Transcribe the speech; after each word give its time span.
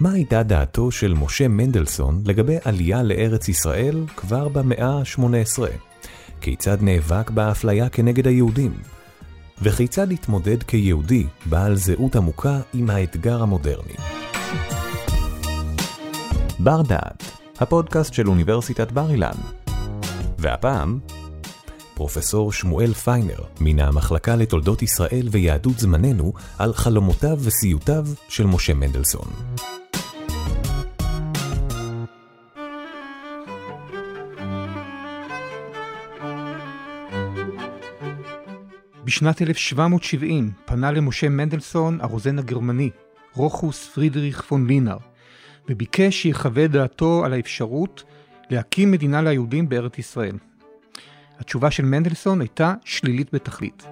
מה 0.00 0.12
הייתה 0.12 0.42
דעתו 0.42 0.90
של 0.90 1.14
משה 1.14 1.48
מנדלסון 1.48 2.22
לגבי 2.26 2.56
עלייה 2.64 3.02
לארץ 3.02 3.48
ישראל 3.48 4.04
כבר 4.16 4.48
במאה 4.48 4.86
ה-18? 4.86 5.62
כיצד 6.40 6.78
נאבק 6.80 7.30
באפליה 7.30 7.88
כנגד 7.88 8.26
היהודים? 8.26 8.72
וכיצד 9.62 10.12
התמודד 10.12 10.62
כיהודי 10.62 11.26
בעל 11.46 11.76
זהות 11.76 12.16
עמוקה 12.16 12.60
עם 12.74 12.90
האתגר 12.90 13.42
המודרני? 13.42 13.94
בר 16.58 16.82
דעת, 16.82 17.24
הפודקאסט 17.58 18.14
של 18.14 18.28
אוניברסיטת 18.28 18.92
בר 18.92 19.10
אילן. 19.10 19.36
והפעם, 20.38 20.98
פרופסור 21.94 22.52
שמואל 22.52 22.94
פיינר, 22.94 23.40
מן 23.60 23.78
המחלקה 23.78 24.36
לתולדות 24.36 24.82
ישראל 24.82 25.28
ויהדות 25.30 25.78
זמננו, 25.78 26.32
על 26.58 26.72
חלומותיו 26.72 27.38
וסיוטיו 27.40 28.06
של 28.28 28.46
משה 28.46 28.74
מנדלסון. 28.74 29.28
בשנת 39.08 39.42
1770 39.42 40.50
פנה 40.64 40.92
למשה 40.92 41.28
מנדלסון 41.28 42.00
הרוזן 42.00 42.38
הגרמני, 42.38 42.90
רוחוס 43.34 43.88
פרידריך 43.88 44.42
פון 44.42 44.66
לינר, 44.66 44.96
וביקש 45.68 46.22
שיחווה 46.22 46.66
דעתו 46.66 47.24
על 47.24 47.32
האפשרות 47.32 48.04
להקים 48.50 48.90
מדינה 48.90 49.22
ליהודים 49.22 49.68
בארץ 49.68 49.98
ישראל. 49.98 50.36
התשובה 51.38 51.70
של 51.70 51.84
מנדלסון 51.84 52.40
הייתה 52.40 52.74
שלילית 52.84 53.34
בתכלית. 53.34 53.86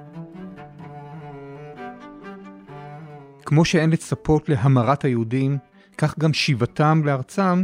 כמו 3.44 3.64
שאין 3.64 3.90
לצפות 3.90 4.48
להמרת 4.48 5.04
היהודים, 5.04 5.58
כך 5.98 6.18
גם 6.18 6.32
שיבתם 6.32 7.02
לארצם 7.04 7.62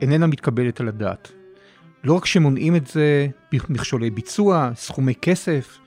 איננה 0.00 0.26
מתקבלת 0.26 0.80
על 0.80 0.88
הדעת. 0.88 1.32
לא 2.04 2.14
רק 2.14 2.26
שמונעים 2.26 2.76
את 2.76 2.86
זה 2.86 3.26
במכשולי 3.52 4.10
ביצוע, 4.10 4.70
סכומי 4.74 5.14
כסף, 5.14 5.78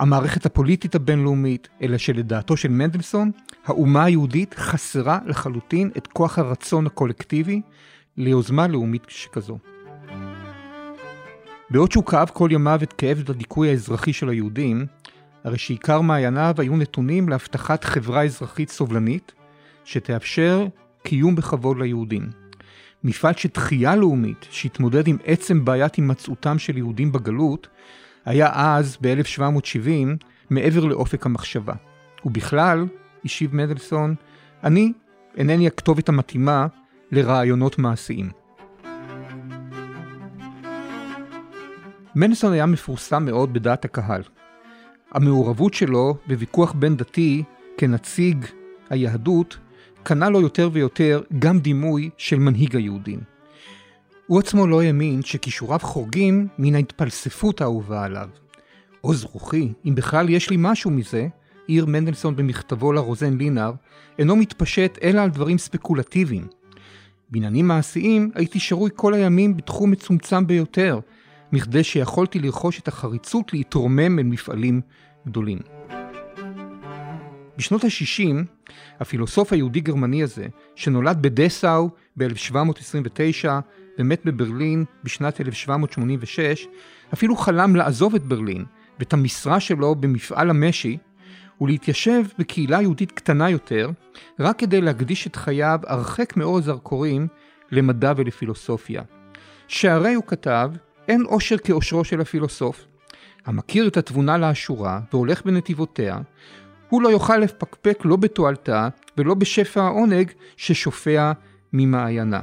המערכת 0.00 0.46
הפוליטית 0.46 0.94
הבינלאומית, 0.94 1.68
אלא 1.82 1.98
שלדעתו 1.98 2.56
של 2.56 2.68
מנדלסון, 2.68 3.30
האומה 3.66 4.04
היהודית 4.04 4.54
חסרה 4.54 5.18
לחלוטין 5.26 5.90
את 5.96 6.06
כוח 6.06 6.38
הרצון 6.38 6.86
הקולקטיבי 6.86 7.60
ליוזמה 8.16 8.66
לאומית 8.66 9.02
שכזו. 9.08 9.58
בעוד 11.70 11.92
שהוא 11.92 12.04
כאב 12.04 12.30
כל 12.32 12.48
ימיו 12.52 12.80
את 12.82 12.92
כאב 12.92 13.24
הדיכוי 13.28 13.70
האזרחי 13.70 14.12
של 14.12 14.28
היהודים, 14.28 14.86
הרי 15.44 15.58
שעיקר 15.58 16.00
מעייניו 16.00 16.54
היו 16.58 16.76
נתונים 16.76 17.28
להבטחת 17.28 17.84
חברה 17.84 18.24
אזרחית 18.24 18.70
סובלנית, 18.70 19.32
שתאפשר 19.84 20.66
קיום 21.02 21.34
בכבוד 21.34 21.78
ליהודים. 21.78 22.30
מפעל 23.04 23.34
שתחייה 23.36 23.96
לאומית, 23.96 24.46
שהתמודד 24.50 25.08
עם 25.08 25.16
עצם 25.24 25.64
בעיית 25.64 25.94
הימצאותם 25.94 26.58
של 26.58 26.76
יהודים 26.76 27.12
בגלות, 27.12 27.68
היה 28.30 28.50
אז, 28.54 28.98
ב-1770, 29.00 30.24
מעבר 30.50 30.84
לאופק 30.84 31.26
המחשבה. 31.26 31.74
ובכלל, 32.24 32.86
השיב 33.24 33.54
מנדלסון, 33.54 34.14
אני 34.64 34.92
אינני 35.36 35.66
הכתובת 35.66 36.08
המתאימה 36.08 36.66
לרעיונות 37.12 37.78
מעשיים. 37.78 38.30
מנדלסון 42.14 42.52
היה 42.52 42.66
מפורסם 42.66 43.24
מאוד 43.24 43.52
בדעת 43.52 43.84
הקהל. 43.84 44.22
המעורבות 45.12 45.74
שלו 45.74 46.16
בוויכוח 46.26 46.72
בין 46.72 46.96
דתי 46.96 47.42
כנציג 47.76 48.44
היהדות 48.90 49.58
קנה 50.02 50.28
לו 50.28 50.40
יותר 50.40 50.70
ויותר 50.72 51.22
גם 51.38 51.58
דימוי 51.58 52.10
של 52.16 52.38
מנהיג 52.38 52.76
היהודים. 52.76 53.29
הוא 54.30 54.38
עצמו 54.38 54.66
לא 54.66 54.82
האמין 54.82 55.22
שכישוריו 55.22 55.78
חורגים 55.78 56.48
מן 56.58 56.74
ההתפלספות 56.74 57.60
האהובה 57.60 58.04
עליו. 58.04 58.28
עוז 59.00 59.24
רוחי, 59.24 59.72
אם 59.84 59.94
בכלל 59.94 60.28
יש 60.28 60.50
לי 60.50 60.56
משהו 60.58 60.90
מזה, 60.90 61.28
העיר 61.68 61.86
מנדלסון 61.86 62.36
במכתבו 62.36 62.92
לרוזן 62.92 63.36
לינר, 63.36 63.72
אינו 64.18 64.36
מתפשט 64.36 64.98
אלא 65.02 65.20
על 65.20 65.30
דברים 65.30 65.58
ספקולטיביים. 65.58 66.46
בעניינים 67.30 67.68
מעשיים 67.68 68.30
הייתי 68.34 68.60
שרוי 68.60 68.90
כל 68.96 69.14
הימים 69.14 69.56
בתחום 69.56 69.90
מצומצם 69.90 70.46
ביותר, 70.46 71.00
מכדי 71.52 71.84
שיכולתי 71.84 72.38
לרכוש 72.38 72.80
את 72.80 72.88
החריצות 72.88 73.52
להתרומם 73.52 74.18
אל 74.18 74.24
מפעלים 74.24 74.80
גדולים. 75.26 75.58
בשנות 77.60 77.84
ה-60, 77.84 78.44
הפילוסוף 79.00 79.52
היהודי-גרמני 79.52 80.22
הזה, 80.22 80.46
שנולד 80.76 81.22
בדסאו 81.22 81.88
ב-1729 82.16 83.48
ומת 83.98 84.24
בברלין 84.24 84.84
בשנת 85.04 85.40
1786, 85.40 86.66
אפילו 87.14 87.36
חלם 87.36 87.76
לעזוב 87.76 88.14
את 88.14 88.22
ברלין 88.22 88.64
ואת 88.98 89.12
המשרה 89.12 89.60
שלו 89.60 89.94
במפעל 89.94 90.50
המשי 90.50 90.98
ולהתיישב 91.60 92.22
בקהילה 92.38 92.82
יהודית 92.82 93.12
קטנה 93.12 93.50
יותר, 93.50 93.90
רק 94.38 94.58
כדי 94.58 94.80
להקדיש 94.80 95.26
את 95.26 95.36
חייו 95.36 95.80
הרחק 95.86 96.36
מאור 96.36 96.58
הזרקורים 96.58 97.28
למדע 97.70 98.12
ולפילוסופיה. 98.16 99.02
שהרי 99.68 100.14
הוא 100.14 100.24
כתב, 100.26 100.70
אין 101.08 101.22
עושר 101.22 101.58
כאושרו 101.58 102.04
של 102.04 102.20
הפילוסוף. 102.20 102.86
המכיר 103.46 103.88
את 103.88 103.96
התבונה 103.96 104.38
לאשורה 104.38 105.00
והולך 105.12 105.44
בנתיבותיה, 105.44 106.18
הוא 106.90 107.02
לא 107.02 107.08
יוכל 107.08 107.36
לפקפק 107.36 107.98
לא 108.04 108.16
בתועלתה 108.16 108.88
ולא 109.16 109.34
בשפע 109.34 109.82
העונג 109.82 110.30
ששופע 110.56 111.32
ממעיינה. 111.72 112.40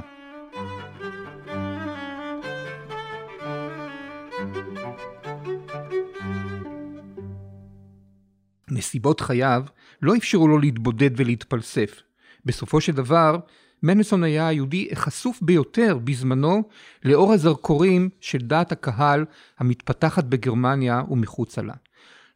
נסיבות 8.70 9.20
חייו 9.20 9.64
לא 10.02 10.16
אפשרו 10.16 10.48
לו 10.48 10.58
להתבודד 10.58 11.10
ולהתפלסף. 11.16 12.02
בסופו 12.44 12.80
של 12.80 12.92
דבר, 12.92 13.38
מנדלסון 13.82 14.24
היה 14.24 14.48
היהודי 14.48 14.88
החשוף 14.92 15.42
ביותר 15.42 15.98
בזמנו 16.04 16.62
לאור 17.04 17.32
הזרקורים 17.32 18.08
של 18.20 18.38
דעת 18.38 18.72
הקהל 18.72 19.24
המתפתחת 19.58 20.24
בגרמניה 20.24 21.02
ומחוצה 21.10 21.62
לה. 21.62 21.74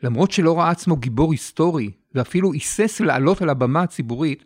למרות 0.02 0.30
שלא 0.30 0.58
ראה 0.58 0.70
עצמו 0.70 0.96
גיבור 0.96 1.32
היסטורי 1.32 1.90
ואפילו 2.14 2.52
היסס 2.52 3.00
לעלות 3.00 3.42
על 3.42 3.50
הבמה 3.50 3.82
הציבורית, 3.82 4.44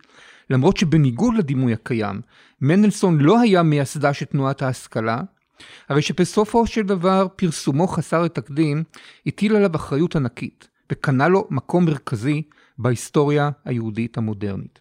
למרות 0.49 0.77
שבניגוד 0.77 1.33
לדימוי 1.35 1.73
הקיים, 1.73 2.21
מנדלסון 2.61 3.19
לא 3.19 3.39
היה 3.39 3.63
מייסדה 3.63 4.13
של 4.13 4.25
תנועת 4.25 4.61
ההשכלה, 4.61 5.21
הרי 5.89 6.01
שבסופו 6.01 6.67
של 6.67 6.81
דבר 6.81 7.27
פרסומו 7.35 7.87
חסר 7.87 8.23
התקדים 8.23 8.83
הטיל 9.25 9.55
עליו 9.55 9.75
אחריות 9.75 10.15
ענקית, 10.15 10.67
וקנה 10.91 11.27
לו 11.27 11.47
מקום 11.49 11.85
מרכזי 11.85 12.41
בהיסטוריה 12.77 13.49
היהודית 13.65 14.17
המודרנית. 14.17 14.79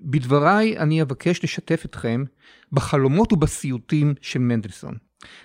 בדבריי 0.00 0.78
אני 0.78 1.02
אבקש 1.02 1.44
לשתף 1.44 1.82
אתכם 1.84 2.24
בחלומות 2.72 3.32
ובסיוטים 3.32 4.14
של 4.20 4.38
מנדלסון. 4.38 4.94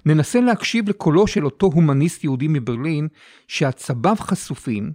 ננסה 0.06 0.41
להקשיב 0.41 0.90
לקולו 0.90 1.28
של 1.28 1.45
אותו 1.45 1.67
הומניסט 1.67 2.23
יהודי 2.23 2.47
מברלין 2.50 3.07
שעצביו 3.47 4.16
חשופים 4.19 4.91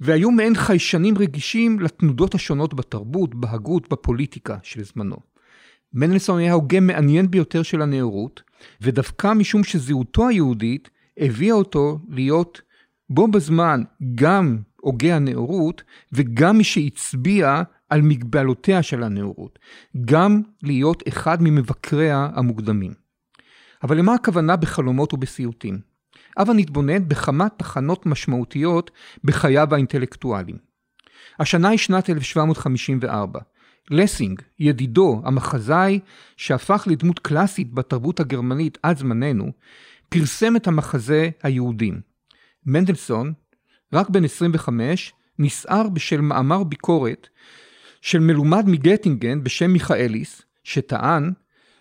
והיו 0.00 0.30
מעין 0.30 0.54
חיישנים 0.54 1.18
רגישים 1.18 1.80
לתנודות 1.80 2.34
השונות 2.34 2.74
בתרבות, 2.74 3.34
בהגות, 3.34 3.88
בפוליטיקה 3.92 4.56
של 4.62 4.84
זמנו. 4.84 5.16
מנדלסון 5.92 6.38
היה 6.38 6.52
הוגה 6.52 6.80
מעניין 6.80 7.30
ביותר 7.30 7.62
של 7.62 7.82
הנאורות, 7.82 8.42
ודווקא 8.80 9.32
משום 9.32 9.64
שזהותו 9.64 10.28
היהודית 10.28 10.90
הביאה 11.18 11.54
אותו 11.54 11.98
להיות 12.08 12.60
בו 13.10 13.28
בזמן 13.28 13.82
גם 14.14 14.58
הוגה 14.80 15.16
הנאורות 15.16 15.82
וגם 16.12 16.58
מי 16.58 16.64
שהצביע 16.64 17.62
על 17.88 18.02
מגבלותיה 18.02 18.82
של 18.82 19.02
הנאורות, 19.02 19.58
גם 20.04 20.42
להיות 20.62 21.02
אחד 21.08 21.42
ממבקריה 21.42 22.28
המוקדמים. 22.34 23.03
אבל 23.82 23.98
למה 23.98 24.14
הכוונה 24.14 24.56
בחלומות 24.56 25.14
ובסיוטים? 25.14 25.78
הבה 26.36 26.52
נתבונן 26.52 27.08
בכמה 27.08 27.48
תחנות 27.48 28.06
משמעותיות 28.06 28.90
בחייו 29.24 29.74
האינטלקטואליים. 29.74 30.58
השנה 31.38 31.68
היא 31.68 31.78
שנת 31.78 32.10
1754. 32.10 33.40
לסינג, 33.90 34.42
ידידו, 34.58 35.22
המחזאי, 35.24 36.00
שהפך 36.36 36.84
לדמות 36.90 37.18
קלאסית 37.18 37.72
בתרבות 37.72 38.20
הגרמנית 38.20 38.78
עד 38.82 38.98
זמננו, 38.98 39.52
פרסם 40.08 40.56
את 40.56 40.66
המחזה 40.66 41.30
היהודים. 41.42 42.00
מנדלסון, 42.66 43.32
רק 43.92 44.08
בן 44.08 44.24
25, 44.24 45.12
נסער 45.38 45.88
בשל 45.88 46.20
מאמר 46.20 46.64
ביקורת 46.64 47.28
של 48.00 48.18
מלומד 48.18 48.64
מגטינגן 48.66 49.44
בשם 49.44 49.70
מיכאליס, 49.70 50.42
שטען 50.64 51.32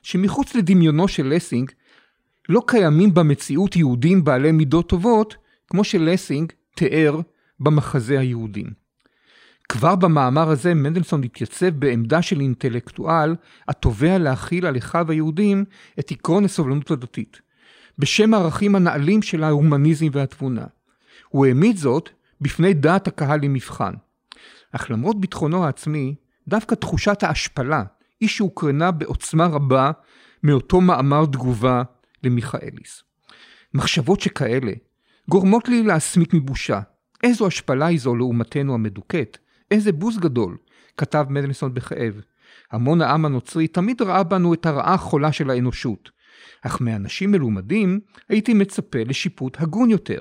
שמחוץ 0.04 0.56
לדמיונו 0.56 1.08
של 1.08 1.28
לסינג 1.28 1.72
לא 2.50 2.62
קיימים 2.68 3.14
במציאות 3.14 3.76
יהודים 3.76 4.24
בעלי 4.24 4.52
מידות 4.52 4.90
טובות, 4.90 5.36
כמו 5.68 5.84
שלסינג 5.84 6.52
תיאר 6.76 7.20
במחזה 7.60 8.20
היהודים. 8.20 8.84
כבר 9.70 9.96
במאמר 9.96 10.50
הזה 10.50 10.74
מנדלסון 10.74 11.24
התייצב 11.24 11.70
בעמדה 11.70 12.22
של 12.22 12.40
אינטלקטואל 12.40 13.36
התובע 13.68 14.18
להכיל 14.18 14.66
על 14.66 14.78
אחיו 14.78 15.12
היהודים 15.12 15.66
את 16.00 16.12
עקרון 16.12 16.46
הסובלנות 16.46 16.92
הדתית, 16.92 17.42
בשם 17.98 18.34
הערכים 18.34 18.76
הנעלים 18.76 19.22
של 19.22 19.44
ההומניזם 19.44 20.06
והתבונה. 20.12 20.66
הוא 21.30 21.46
העמיד 21.46 21.78
זאת 21.78 22.10
בפני 22.42 22.74
דעת 22.74 23.08
הקהל 23.08 23.40
למבחן. 23.44 23.94
אך 24.72 24.92
למרות 24.92 25.22
ביטחונו 25.22 25.66
העצמי, 25.66 26.16
דווקא 26.48 26.76
תחושת 26.76 27.24
ההשפלה 27.24 27.84
היא 28.20 28.30
שהוקרנה 28.30 28.92
בעוצמה 28.92 29.46
רבה 29.46 29.92
מאותו 30.44 30.82
מאמר 30.82 31.26
תגובה 31.26 31.84
למיכאליס. 32.26 33.04
מחשבות 33.74 34.20
שכאלה 34.20 34.72
גורמות 35.30 35.68
לי 35.68 35.84
להסמיק 35.84 36.34
מבושה. 36.34 36.80
איזו 37.24 37.48
השפלה 37.48 37.86
היא 37.86 38.00
זו 38.00 38.16
לעומתנו 38.16 38.74
המדוכאת, 38.74 39.38
איזה 39.72 39.92
בוז 39.92 40.18
גדול, 40.18 40.58
כתב 40.98 41.26
מנדלסון 41.30 41.74
בכאב. 41.74 42.22
המון 42.72 43.02
העם 43.02 43.26
הנוצרי 43.26 43.68
תמיד 43.68 44.02
ראה 44.02 44.24
בנו 44.24 44.54
את 44.54 44.66
הרעה 44.66 44.94
החולה 44.94 45.32
של 45.32 45.50
האנושות. 45.50 46.10
אך 46.62 46.82
מאנשים 46.82 47.32
מלומדים 47.32 48.00
הייתי 48.30 48.54
מצפה 48.54 49.00
לשיפוט 49.06 49.62
הגון 49.62 49.90
יותר. 49.90 50.20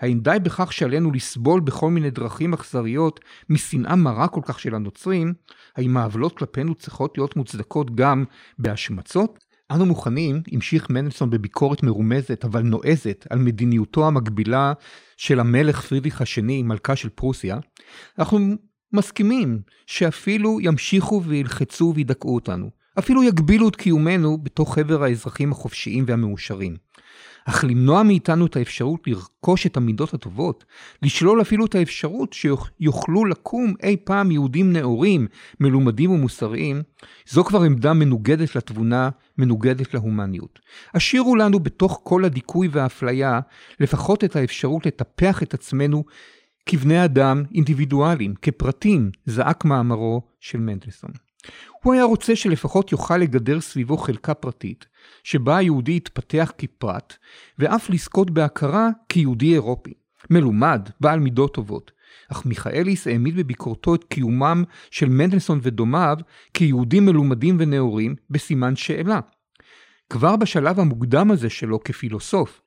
האם 0.00 0.20
די 0.20 0.36
בכך 0.42 0.72
שעלינו 0.72 1.12
לסבול 1.12 1.60
בכל 1.60 1.90
מיני 1.90 2.10
דרכים 2.10 2.52
אכזריות 2.52 3.20
משנאה 3.48 3.96
מרה 3.96 4.28
כל 4.28 4.40
כך 4.44 4.60
של 4.60 4.74
הנוצרים? 4.74 5.34
האם 5.76 5.96
העוולות 5.96 6.38
כלפינו 6.38 6.74
צריכות 6.74 7.18
להיות 7.18 7.36
מוצדקות 7.36 7.94
גם 7.94 8.24
בהשמצות? 8.58 9.47
אנו 9.70 9.86
מוכנים, 9.86 10.42
המשיך 10.52 10.90
מנדלסון 10.90 11.30
בביקורת 11.30 11.82
מרומזת 11.82 12.44
אבל 12.44 12.62
נועזת 12.62 13.26
על 13.30 13.38
מדיניותו 13.38 14.06
המקבילה 14.06 14.72
של 15.16 15.40
המלך 15.40 15.80
פרידריך 15.80 16.20
השני, 16.22 16.62
מלכה 16.62 16.96
של 16.96 17.08
פרוסיה, 17.08 17.58
אנחנו 18.18 18.38
מסכימים 18.92 19.60
שאפילו 19.86 20.60
ימשיכו 20.60 21.22
וילחצו 21.24 21.92
וידכאו 21.96 22.34
אותנו, 22.34 22.70
אפילו 22.98 23.22
יגבילו 23.22 23.68
את 23.68 23.76
קיומנו 23.76 24.38
בתוך 24.42 24.74
חבר 24.74 25.02
האזרחים 25.02 25.52
החופשיים 25.52 26.04
והמאושרים. 26.06 26.76
אך 27.48 27.64
למנוע 27.64 28.02
מאיתנו 28.02 28.46
את 28.46 28.56
האפשרות 28.56 29.00
לרכוש 29.06 29.66
את 29.66 29.76
המידות 29.76 30.14
הטובות, 30.14 30.64
לשלול 31.02 31.40
אפילו 31.40 31.66
את 31.66 31.74
האפשרות 31.74 32.32
שיוכלו 32.32 33.24
לקום 33.24 33.74
אי 33.82 33.96
פעם 34.04 34.30
יהודים 34.30 34.72
נאורים, 34.72 35.26
מלומדים 35.60 36.10
ומוסריים, 36.10 36.82
זו 37.28 37.44
כבר 37.44 37.62
עמדה 37.62 37.92
מנוגדת 37.92 38.56
לתבונה, 38.56 39.10
מנוגדת 39.38 39.94
להומניות. 39.94 40.58
השאירו 40.94 41.36
לנו 41.36 41.60
בתוך 41.60 42.00
כל 42.02 42.24
הדיכוי 42.24 42.68
והאפליה, 42.72 43.40
לפחות 43.80 44.24
את 44.24 44.36
האפשרות 44.36 44.86
לטפח 44.86 45.42
את 45.42 45.54
עצמנו 45.54 46.04
כבני 46.66 47.04
אדם 47.04 47.42
אינדיבידואלים, 47.54 48.34
כפרטים, 48.42 49.10
זעק 49.26 49.64
מאמרו 49.64 50.22
של 50.40 50.58
מנדלסון. 50.58 51.27
הוא 51.82 51.94
היה 51.94 52.04
רוצה 52.04 52.36
שלפחות 52.36 52.92
יוכל 52.92 53.16
לגדר 53.16 53.60
סביבו 53.60 53.96
חלקה 53.96 54.34
פרטית, 54.34 54.86
שבה 55.24 55.56
היהודי 55.56 55.96
יתפתח 55.96 56.52
כפרט, 56.58 57.16
ואף 57.58 57.90
לזכות 57.90 58.30
בהכרה 58.30 58.88
כיהודי 59.08 59.54
אירופי, 59.54 59.94
מלומד, 60.30 60.88
בעל 61.00 61.20
מידות 61.20 61.54
טובות. 61.54 61.90
אך 62.32 62.46
מיכאליס 62.46 63.06
העמיד 63.06 63.36
בביקורתו 63.36 63.94
את 63.94 64.04
קיומם 64.04 64.64
של 64.90 65.08
מנדלסון 65.08 65.60
ודומיו 65.62 66.16
כיהודים 66.54 67.06
מלומדים 67.06 67.56
ונאורים 67.60 68.14
בסימן 68.30 68.76
שאלה. 68.76 69.20
כבר 70.10 70.36
בשלב 70.36 70.80
המוקדם 70.80 71.30
הזה 71.30 71.50
שלו 71.50 71.80
כפילוסוף, 71.80 72.60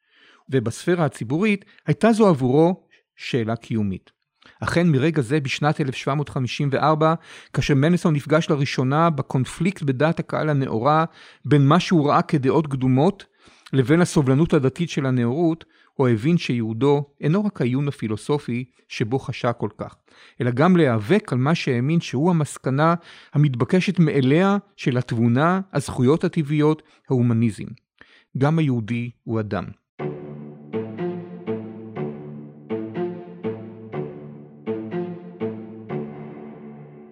ובספירה 0.49 1.05
הציבורית, 1.05 1.65
הייתה 1.85 2.11
זו 2.11 2.27
עבורו 2.27 2.87
שאלה 3.15 3.55
קיומית. 3.55 4.20
אכן 4.59 4.87
מרגע 4.87 5.21
זה 5.21 5.39
בשנת 5.39 5.81
1754, 5.81 7.13
כאשר 7.53 7.75
מנסון 7.75 8.15
נפגש 8.15 8.49
לראשונה 8.49 9.09
בקונפליקט 9.09 9.81
בדעת 9.83 10.19
הקהל 10.19 10.49
הנאורה 10.49 11.05
בין 11.45 11.67
מה 11.67 11.79
שהוא 11.79 12.09
ראה 12.09 12.21
כדעות 12.21 12.67
קדומות 12.67 13.25
לבין 13.73 14.01
הסובלנות 14.01 14.53
הדתית 14.53 14.89
של 14.89 15.05
הנאורות, 15.05 15.65
הוא 15.93 16.07
הבין 16.07 16.37
שיהודו 16.37 17.05
אינו 17.21 17.45
רק 17.45 17.61
העיון 17.61 17.87
הפילוסופי 17.87 18.65
שבו 18.87 19.19
חשה 19.19 19.53
כל 19.53 19.69
כך, 19.77 19.95
אלא 20.41 20.51
גם 20.51 20.77
להיאבק 20.77 21.33
על 21.33 21.37
מה 21.37 21.55
שהאמין 21.55 22.01
שהוא 22.01 22.29
המסקנה 22.29 22.95
המתבקשת 23.33 23.99
מאליה 23.99 24.57
של 24.77 24.97
התבונה, 24.97 25.61
הזכויות 25.73 26.23
הטבעיות, 26.23 26.81
ההומניזם. 27.09 27.67
גם 28.37 28.59
היהודי 28.59 29.11
הוא 29.23 29.39
אדם. 29.39 29.80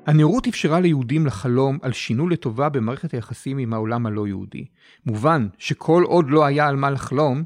הנאורות 0.10 0.48
אפשרה 0.48 0.80
ליהודים 0.80 1.26
לחלום 1.26 1.78
על 1.82 1.94
שינוי 1.94 2.34
לטובה 2.34 2.70
במערכת 2.70 3.12
היחסים 3.12 3.58
עם 3.58 3.74
העולם 3.74 4.06
הלא 4.06 4.28
יהודי. 4.28 4.66
מובן 5.06 5.48
שכל 5.58 6.04
עוד 6.06 6.30
לא 6.30 6.46
היה 6.46 6.68
על 6.68 6.76
מה 6.76 6.90
לחלום, 6.90 7.44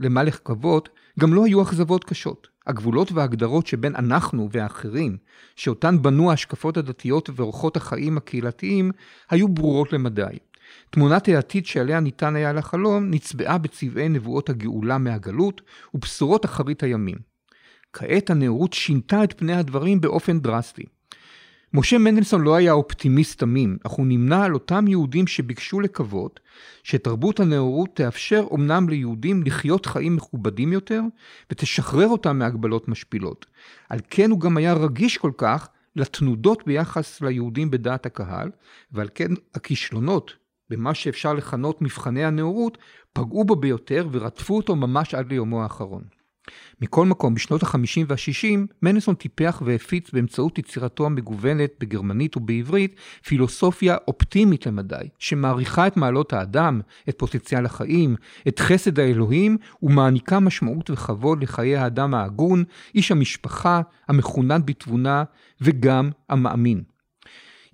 למה 0.00 0.22
לקוות, 0.22 0.88
גם 1.20 1.34
לא 1.34 1.44
היו 1.44 1.62
אכזבות 1.62 2.04
קשות. 2.04 2.48
הגבולות 2.66 3.12
וההגדרות 3.12 3.66
שבין 3.66 3.96
אנחנו 3.96 4.48
והאחרים, 4.50 5.16
שאותן 5.56 6.02
בנו 6.02 6.30
ההשקפות 6.30 6.76
הדתיות 6.76 7.30
ואורחות 7.36 7.76
החיים 7.76 8.16
הקהילתיים, 8.16 8.90
היו 9.30 9.48
ברורות 9.48 9.92
למדי. 9.92 10.38
תמונת 10.90 11.28
העתיד 11.28 11.66
שעליה 11.66 12.00
ניתן 12.00 12.36
היה 12.36 12.52
לחלום 12.52 13.10
נצבעה 13.10 13.58
בצבעי 13.58 14.08
נבואות 14.08 14.50
הגאולה 14.50 14.98
מהגלות 14.98 15.60
ובשורות 15.94 16.44
אחרית 16.44 16.82
הימים. 16.82 17.18
כעת 17.92 18.30
הנאורות 18.30 18.72
שינתה 18.72 19.24
את 19.24 19.38
פני 19.38 19.54
הדברים 19.54 20.00
באופן 20.00 20.40
דרסטי. 20.40 20.84
משה 21.74 21.98
מנדלסון 21.98 22.42
לא 22.42 22.54
היה 22.54 22.72
אופטימיסט 22.72 23.38
תמים, 23.38 23.78
אך 23.86 23.90
הוא 23.90 24.06
נמנה 24.06 24.44
על 24.44 24.54
אותם 24.54 24.88
יהודים 24.88 25.26
שביקשו 25.26 25.80
לקוות 25.80 26.40
שתרבות 26.82 27.40
הנאורות 27.40 27.90
תאפשר 27.94 28.46
אמנם 28.54 28.88
ליהודים 28.88 29.42
לחיות 29.42 29.86
חיים 29.86 30.16
מכובדים 30.16 30.72
יותר 30.72 31.02
ותשחרר 31.50 32.08
אותם 32.08 32.38
מהגבלות 32.38 32.88
משפילות. 32.88 33.46
על 33.88 33.98
כן 34.10 34.30
הוא 34.30 34.40
גם 34.40 34.56
היה 34.56 34.74
רגיש 34.74 35.18
כל 35.18 35.32
כך 35.36 35.68
לתנודות 35.96 36.62
ביחס 36.66 37.20
ליהודים 37.20 37.70
בדעת 37.70 38.06
הקהל, 38.06 38.50
ועל 38.92 39.08
כן 39.14 39.30
הכישלונות 39.54 40.36
במה 40.70 40.94
שאפשר 40.94 41.34
לכנות 41.34 41.82
מבחני 41.82 42.24
הנאורות 42.24 42.78
פגעו 43.12 43.44
בו 43.44 43.56
ביותר 43.56 44.08
ורדפו 44.12 44.56
אותו 44.56 44.76
ממש 44.76 45.14
עד 45.14 45.28
ליומו 45.28 45.62
האחרון. 45.62 46.02
מכל 46.80 47.06
מקום, 47.06 47.34
בשנות 47.34 47.62
ה-50 47.62 48.04
וה-60, 48.08 48.74
מנסון 48.82 49.14
טיפח 49.14 49.62
והפיץ 49.64 50.10
באמצעות 50.12 50.58
יצירתו 50.58 51.06
המגוונת 51.06 51.70
בגרמנית 51.80 52.36
ובעברית 52.36 52.96
פילוסופיה 53.24 53.96
אופטימית 54.08 54.66
למדי, 54.66 55.08
שמעריכה 55.18 55.86
את 55.86 55.96
מעלות 55.96 56.32
האדם, 56.32 56.80
את 57.08 57.18
פוטנציאל 57.18 57.66
החיים, 57.66 58.16
את 58.48 58.58
חסד 58.58 58.98
האלוהים, 58.98 59.56
ומעניקה 59.82 60.40
משמעות 60.40 60.90
וכבוד 60.90 61.42
לחיי 61.42 61.76
האדם 61.76 62.14
ההגון, 62.14 62.64
איש 62.94 63.12
המשפחה, 63.12 63.80
המחונן 64.08 64.60
בתבונה, 64.66 65.24
וגם 65.60 66.10
המאמין. 66.28 66.82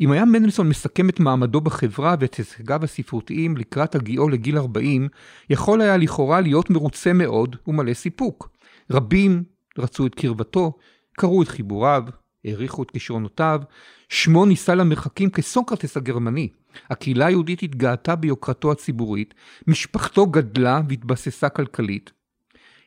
אם 0.00 0.10
היה 0.10 0.24
מנדלסון 0.24 0.68
מסכם 0.68 1.08
את 1.08 1.20
מעמדו 1.20 1.60
בחברה 1.60 2.14
ואת 2.20 2.34
הישגיו 2.34 2.84
הספרותיים 2.84 3.56
לקראת 3.56 3.94
הגיעו 3.94 4.28
לגיל 4.28 4.58
40, 4.58 5.08
יכול 5.50 5.80
היה 5.80 5.96
לכאורה 5.96 6.40
להיות 6.40 6.70
מרוצה 6.70 7.12
מאוד 7.12 7.56
ומלא 7.66 7.94
סיפוק. 7.94 8.57
רבים 8.90 9.44
רצו 9.78 10.06
את 10.06 10.14
קרבתו, 10.14 10.72
קראו 11.12 11.42
את 11.42 11.48
חיבוריו, 11.48 12.02
העריכו 12.44 12.82
את 12.82 12.90
כישרונותיו, 12.90 13.60
שמו 14.08 14.46
נישא 14.46 14.72
למרחקים 14.72 15.30
כסוקרטס 15.30 15.96
הגרמני. 15.96 16.48
הקהילה 16.90 17.26
היהודית 17.26 17.62
התגאתה 17.62 18.16
ביוקרתו 18.16 18.72
הציבורית, 18.72 19.34
משפחתו 19.66 20.26
גדלה 20.26 20.80
והתבססה 20.88 21.48
כלכלית. 21.48 22.12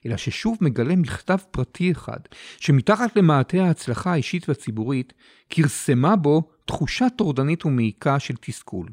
אלא 0.05 0.17
ששוב 0.17 0.58
מגלה 0.62 0.96
מכתב 0.96 1.38
פרטי 1.51 1.91
אחד, 1.91 2.20
שמתחת 2.60 3.15
למעטה 3.15 3.58
ההצלחה 3.58 4.12
האישית 4.12 4.50
והציבורית, 4.50 5.13
כרסמה 5.50 6.15
בו 6.15 6.43
תחושה 6.65 7.08
טורדנית 7.17 7.65
ומעיקה 7.65 8.20
של 8.20 8.36
תסכול. 8.41 8.89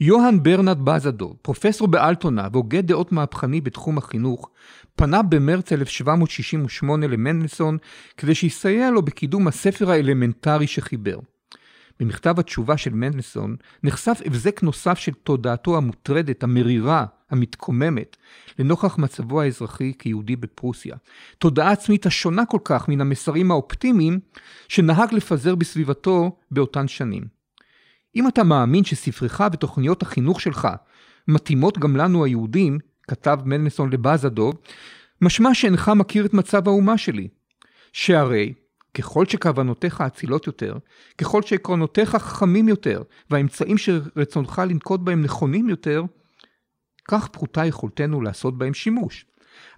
יוהאן 0.00 0.42
ברנרד 0.42 0.84
בזדור, 0.84 1.36
פרופסור 1.42 1.88
באלטונה 1.88 2.48
והוגה 2.52 2.80
דעות 2.80 3.12
מהפכני 3.12 3.60
בתחום 3.60 3.98
החינוך, 3.98 4.50
פנה 4.96 5.22
במרץ 5.22 5.72
1768 5.72 7.06
למנדלסון 7.06 7.78
כדי 8.16 8.34
שיסייע 8.34 8.90
לו 8.90 9.02
בקידום 9.02 9.48
הספר 9.48 9.90
האלמנטרי 9.90 10.66
שחיבר. 10.66 11.18
במכתב 12.00 12.38
התשובה 12.38 12.76
של 12.76 12.94
מנדלסון 12.94 13.56
נחשף 13.82 14.20
הבזק 14.24 14.62
נוסף 14.62 14.98
של 14.98 15.12
תודעתו 15.12 15.76
המוטרדת, 15.76 16.42
המרירה, 16.42 17.04
המתקוממת, 17.30 18.16
לנוכח 18.58 18.98
מצבו 18.98 19.40
האזרחי 19.40 19.92
כיהודי 19.98 20.36
בפרוסיה. 20.36 20.96
תודעה 21.38 21.70
עצמית 21.70 22.06
השונה 22.06 22.46
כל 22.46 22.58
כך 22.64 22.88
מן 22.88 23.00
המסרים 23.00 23.50
האופטימיים 23.50 24.20
שנהג 24.68 25.14
לפזר 25.14 25.54
בסביבתו 25.54 26.36
באותן 26.50 26.88
שנים. 26.88 27.37
אם 28.16 28.28
אתה 28.28 28.44
מאמין 28.44 28.84
שספרך 28.84 29.40
ותוכניות 29.52 30.02
החינוך 30.02 30.40
שלך 30.40 30.68
מתאימות 31.28 31.78
גם 31.78 31.96
לנו 31.96 32.24
היהודים, 32.24 32.78
כתב 33.08 33.38
מלנסון 33.44 33.92
לבזדוב, 33.92 34.54
משמע 35.22 35.54
שאינך 35.54 35.88
מכיר 35.88 36.26
את 36.26 36.34
מצב 36.34 36.68
האומה 36.68 36.98
שלי. 36.98 37.28
שהרי, 37.92 38.54
ככל 38.94 39.26
שכוונותיך 39.26 40.00
אצילות 40.00 40.46
יותר, 40.46 40.76
ככל 41.18 41.42
שעקרונותיך 41.42 42.10
חכמים 42.16 42.68
יותר, 42.68 43.02
והאמצעים 43.30 43.78
שרצונך 43.78 44.62
לנקוט 44.68 45.00
בהם 45.00 45.22
נכונים 45.22 45.68
יותר, 45.68 46.02
כך 47.08 47.28
פחותה 47.28 47.66
יכולתנו 47.66 48.20
לעשות 48.20 48.58
בהם 48.58 48.74
שימוש. 48.74 49.24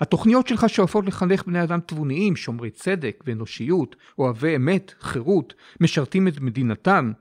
התוכניות 0.00 0.48
שלך 0.48 0.68
שואפות 0.68 1.06
לחנך 1.06 1.46
בני 1.46 1.62
אדם 1.62 1.80
תבוניים, 1.80 2.36
שומרי 2.36 2.70
צדק 2.70 3.24
ואנושיות, 3.26 3.96
אוהבי 4.18 4.56
אמת, 4.56 4.94
חירות, 5.00 5.54
משרתים 5.80 6.28
את 6.28 6.40
מדינתם. 6.40 7.12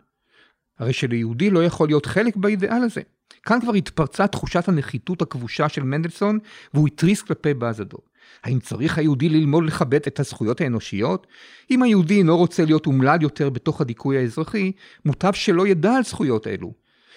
הרי 0.79 0.93
שליהודי 0.93 1.49
לא 1.49 1.63
יכול 1.63 1.87
להיות 1.87 2.05
חלק 2.05 2.35
באידאל 2.35 2.83
הזה. 2.83 3.01
כאן 3.43 3.61
כבר 3.61 3.73
התפרצה 3.73 4.27
תחושת 4.27 4.67
הנחיתות 4.67 5.21
הכבושה 5.21 5.69
של 5.69 5.83
מנדלסון, 5.83 6.39
והוא 6.73 6.87
התריס 6.87 7.21
כלפי 7.21 7.53
באזדו. 7.53 7.97
האם 8.43 8.59
צריך 8.59 8.97
היהודי 8.97 9.29
ללמוד 9.29 9.63
לכבד 9.65 9.99
את 10.07 10.19
הזכויות 10.19 10.61
האנושיות? 10.61 11.27
אם 11.71 11.83
היהודי 11.83 12.17
אינו 12.17 12.37
רוצה 12.37 12.65
להיות 12.65 12.85
אומלל 12.85 13.17
יותר 13.21 13.49
בתוך 13.49 13.81
הדיכוי 13.81 14.17
האזרחי, 14.17 14.71
מוטב 15.05 15.33
שלא 15.33 15.67
ידע 15.67 15.95
על 15.95 16.03
זכויות 16.03 16.47
אלו. 16.47 16.73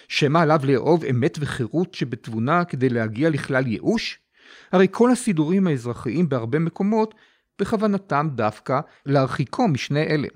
שמא 0.07 0.39
עליו 0.39 0.59
לאהוב 0.63 1.05
אמת 1.05 1.37
וחירות 1.41 1.93
שבתבונה 1.93 2.65
כדי 2.65 2.89
להגיע 2.89 3.29
לכלל 3.29 3.67
ייאוש? 3.67 4.19
הרי 4.71 4.87
כל 4.91 5.11
הסידורים 5.11 5.67
האזרחיים 5.67 6.29
בהרבה 6.29 6.59
מקומות 6.59 7.15
בכוונתם 7.59 8.27
דווקא 8.35 8.79
להרחיקו 9.05 9.67
משני 9.67 10.03
אלה. 10.03 10.27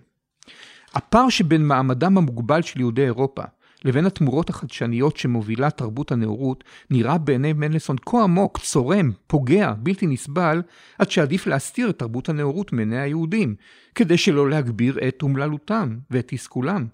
הפער 0.97 1.29
שבין 1.29 1.67
מעמדם 1.67 2.17
המוגבל 2.17 2.61
של 2.61 2.79
יהודי 2.79 3.03
אירופה 3.03 3.43
לבין 3.85 4.05
התמורות 4.05 4.49
החדשניות 4.49 5.17
שמובילה 5.17 5.69
תרבות 5.69 6.11
הנאורות, 6.11 6.63
נראה 6.89 7.17
בעיני 7.17 7.53
מנלסון 7.53 7.95
כה 8.05 8.23
עמוק, 8.23 8.57
צורם, 8.57 9.11
פוגע, 9.27 9.73
בלתי 9.77 10.07
נסבל, 10.07 10.61
עד 10.99 11.11
שעדיף 11.11 11.47
להסתיר 11.47 11.89
את 11.89 11.99
תרבות 11.99 12.29
הנאורות 12.29 12.73
מעיני 12.73 12.99
היהודים, 12.99 13.55
כדי 13.95 14.17
שלא 14.17 14.49
להגביר 14.49 15.07
את 15.07 15.21
אומללותם 15.21 15.97
ואת 16.11 16.27
תסכולם. 16.27 16.87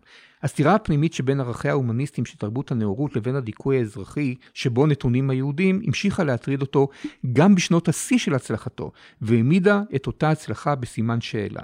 הסתירה 0.43 0.75
הפנימית 0.75 1.13
שבין 1.13 1.39
ערכיה 1.39 1.71
ההומניסטיים 1.71 2.25
של 2.25 2.37
תרבות 2.37 2.71
הנאורות 2.71 3.15
לבין 3.15 3.35
הדיכוי 3.35 3.77
האזרחי 3.77 4.35
שבו 4.53 4.87
נתונים 4.87 5.29
היהודים 5.29 5.81
המשיכה 5.85 6.23
להטריד 6.23 6.61
אותו 6.61 6.87
גם 7.33 7.55
בשנות 7.55 7.87
השיא 7.87 8.17
של 8.17 8.35
הצלחתו, 8.35 8.91
והעמידה 9.21 9.81
את 9.95 10.07
אותה 10.07 10.29
הצלחה 10.29 10.75
בסימן 10.75 11.21
שאלה. 11.21 11.61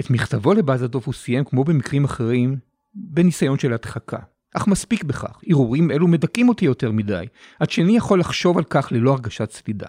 את 0.00 0.10
מכתבו 0.10 0.54
לבאזדוף 0.54 1.06
הוא 1.06 1.14
סיים, 1.14 1.44
כמו 1.44 1.64
במקרים 1.64 2.04
אחרים, 2.04 2.56
בניסיון 2.94 3.58
של 3.58 3.72
הדחקה. 3.72 4.18
אך 4.54 4.66
מספיק 4.66 5.04
בכך, 5.04 5.40
הרהורים 5.50 5.90
אלו 5.90 6.08
מדכאים 6.08 6.48
אותי 6.48 6.64
יותר 6.64 6.92
מדי, 6.92 7.24
עד 7.60 7.70
שאיני 7.70 7.96
יכול 7.96 8.20
לחשוב 8.20 8.58
על 8.58 8.64
כך 8.64 8.92
ללא 8.92 9.12
הרגשת 9.12 9.50
סלידה. 9.50 9.86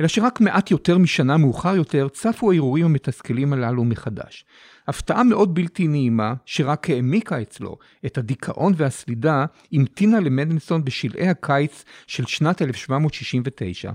אלא 0.00 0.08
שרק 0.08 0.40
מעט 0.40 0.70
יותר 0.70 0.98
משנה 0.98 1.36
מאוחר 1.36 1.76
יותר 1.76 2.08
צפו 2.08 2.52
ההרהורים 2.52 2.84
המתסכלים 2.84 3.52
הללו 3.52 3.84
מחדש. 3.84 4.44
הפתעה 4.88 5.24
מאוד 5.24 5.54
בלתי 5.54 5.88
נעימה, 5.88 6.34
שרק 6.44 6.90
העמיקה 6.90 7.42
אצלו 7.42 7.76
את 8.06 8.18
הדיכאון 8.18 8.72
והסלידה, 8.76 9.44
המתינה 9.72 10.20
למדנסון 10.20 10.84
בשלהי 10.84 11.28
הקיץ 11.28 11.84
של 12.06 12.26
שנת 12.26 12.62
1769, 12.62 13.92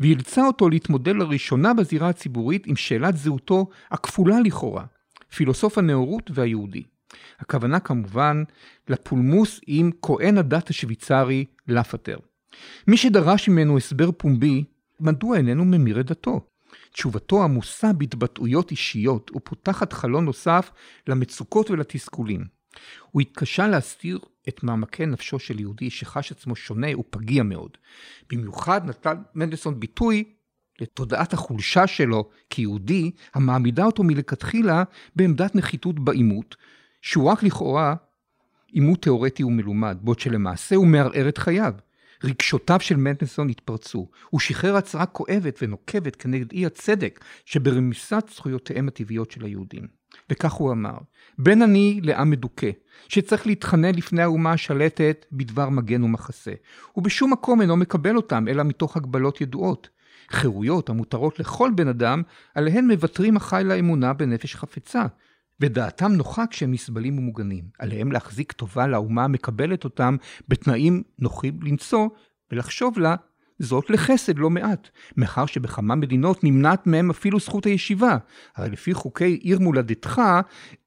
ואילצה 0.00 0.46
אותו 0.46 0.68
להתמודד 0.68 1.16
לראשונה 1.16 1.74
בזירה 1.74 2.08
הציבורית 2.08 2.66
עם 2.66 2.76
שאלת 2.76 3.16
זהותו 3.16 3.66
הכפולה 3.90 4.40
לכאורה, 4.40 4.84
פילוסוף 5.34 5.78
הנאורות 5.78 6.30
והיהודי. 6.34 6.82
הכוונה 7.40 7.80
כמובן 7.80 8.42
לפולמוס 8.88 9.60
עם 9.66 9.90
כהן 10.02 10.38
הדת 10.38 10.70
השוויצרי 10.70 11.44
לפטר. 11.68 12.16
מי 12.88 12.96
שדרש 12.96 13.48
ממנו 13.48 13.76
הסבר 13.76 14.10
פומבי, 14.12 14.64
מדוע 15.02 15.36
איננו 15.36 15.64
ממיר 15.64 16.00
את 16.00 16.06
דתו? 16.06 16.40
תשובתו 16.92 17.42
עמוסה 17.42 17.92
בהתבטאויות 17.92 18.70
אישיות 18.70 19.30
ופותחת 19.36 19.92
חלון 19.92 20.24
נוסף 20.24 20.70
למצוקות 21.06 21.70
ולתסכולים. 21.70 22.44
הוא 23.10 23.22
התקשה 23.22 23.66
להסתיר 23.66 24.18
את 24.48 24.62
מעמקי 24.62 25.06
נפשו 25.06 25.38
של 25.38 25.60
יהודי 25.60 25.90
שחש 25.90 26.32
עצמו 26.32 26.56
שונה 26.56 26.98
ופגיע 26.98 27.42
מאוד. 27.42 27.70
במיוחד 28.30 28.88
נתן 28.88 29.16
מנדלסון 29.34 29.80
ביטוי 29.80 30.24
לתודעת 30.80 31.32
החולשה 31.32 31.86
שלו 31.86 32.30
כיהודי, 32.50 33.10
המעמידה 33.34 33.84
אותו 33.84 34.02
מלכתחילה 34.02 34.82
בעמדת 35.16 35.54
נחיתות 35.54 36.00
בעימות, 36.00 36.56
שהוא 37.02 37.30
רק 37.30 37.42
לכאורה 37.42 37.94
עימות 38.72 39.02
תאורטי 39.02 39.44
ומלומד, 39.44 39.98
בעוד 40.00 40.20
שלמעשה 40.20 40.76
הוא 40.76 40.86
מערער 40.86 41.28
את 41.28 41.38
חייו. 41.38 41.74
רגשותיו 42.24 42.80
של 42.80 42.96
מנדלסון 42.96 43.48
התפרצו. 43.48 44.08
הוא 44.30 44.40
שחרר 44.40 44.76
הצהרה 44.76 45.06
כואבת 45.06 45.58
ונוקבת 45.62 46.16
כנגד 46.16 46.52
אי 46.52 46.66
הצדק 46.66 47.24
שברמיסת 47.44 48.24
זכויותיהם 48.34 48.88
הטבעיות 48.88 49.30
של 49.30 49.44
היהודים. 49.44 49.86
וכך 50.30 50.52
הוא 50.52 50.72
אמר, 50.72 50.98
בן 51.38 51.62
אני 51.62 52.00
לעם 52.02 52.30
מדוכא, 52.30 52.70
שצריך 53.08 53.46
להתחנן 53.46 53.94
לפני 53.94 54.22
האומה 54.22 54.52
השלטת 54.52 55.26
בדבר 55.32 55.68
מגן 55.68 56.02
ומחסה. 56.02 56.52
הוא 56.92 57.04
בשום 57.04 57.32
מקום 57.32 57.60
אינו 57.60 57.76
מקבל 57.76 58.16
אותם, 58.16 58.48
אלא 58.48 58.62
מתוך 58.62 58.96
הגבלות 58.96 59.40
ידועות. 59.40 59.88
חירויות 60.30 60.88
המותרות 60.88 61.40
לכל 61.40 61.70
בן 61.76 61.88
אדם, 61.88 62.22
עליהן 62.54 62.86
מוותרים 62.86 63.36
החי 63.36 63.62
לאמונה 63.64 64.12
בנפש 64.12 64.56
חפצה. 64.56 65.02
ודעתם 65.60 66.12
נוחה 66.12 66.46
כשהם 66.46 66.72
נסבלים 66.72 67.18
ומוגנים. 67.18 67.64
עליהם 67.78 68.12
להחזיק 68.12 68.52
טובה 68.52 68.86
לאומה 68.86 69.24
המקבלת 69.24 69.84
אותם 69.84 70.16
בתנאים 70.48 71.02
נוחים 71.18 71.58
לנשוא, 71.62 72.08
ולחשוב 72.52 72.98
לה 72.98 73.16
זאת 73.58 73.90
לחסד 73.90 74.38
לא 74.38 74.50
מעט, 74.50 74.88
מאחר 75.16 75.46
שבכמה 75.46 75.94
מדינות 75.94 76.44
נמנעת 76.44 76.86
מהם 76.86 77.10
אפילו 77.10 77.40
זכות 77.40 77.66
הישיבה. 77.66 78.16
הרי 78.56 78.70
לפי 78.70 78.94
חוקי 78.94 79.38
עיר 79.42 79.58
מולדתך, 79.58 80.22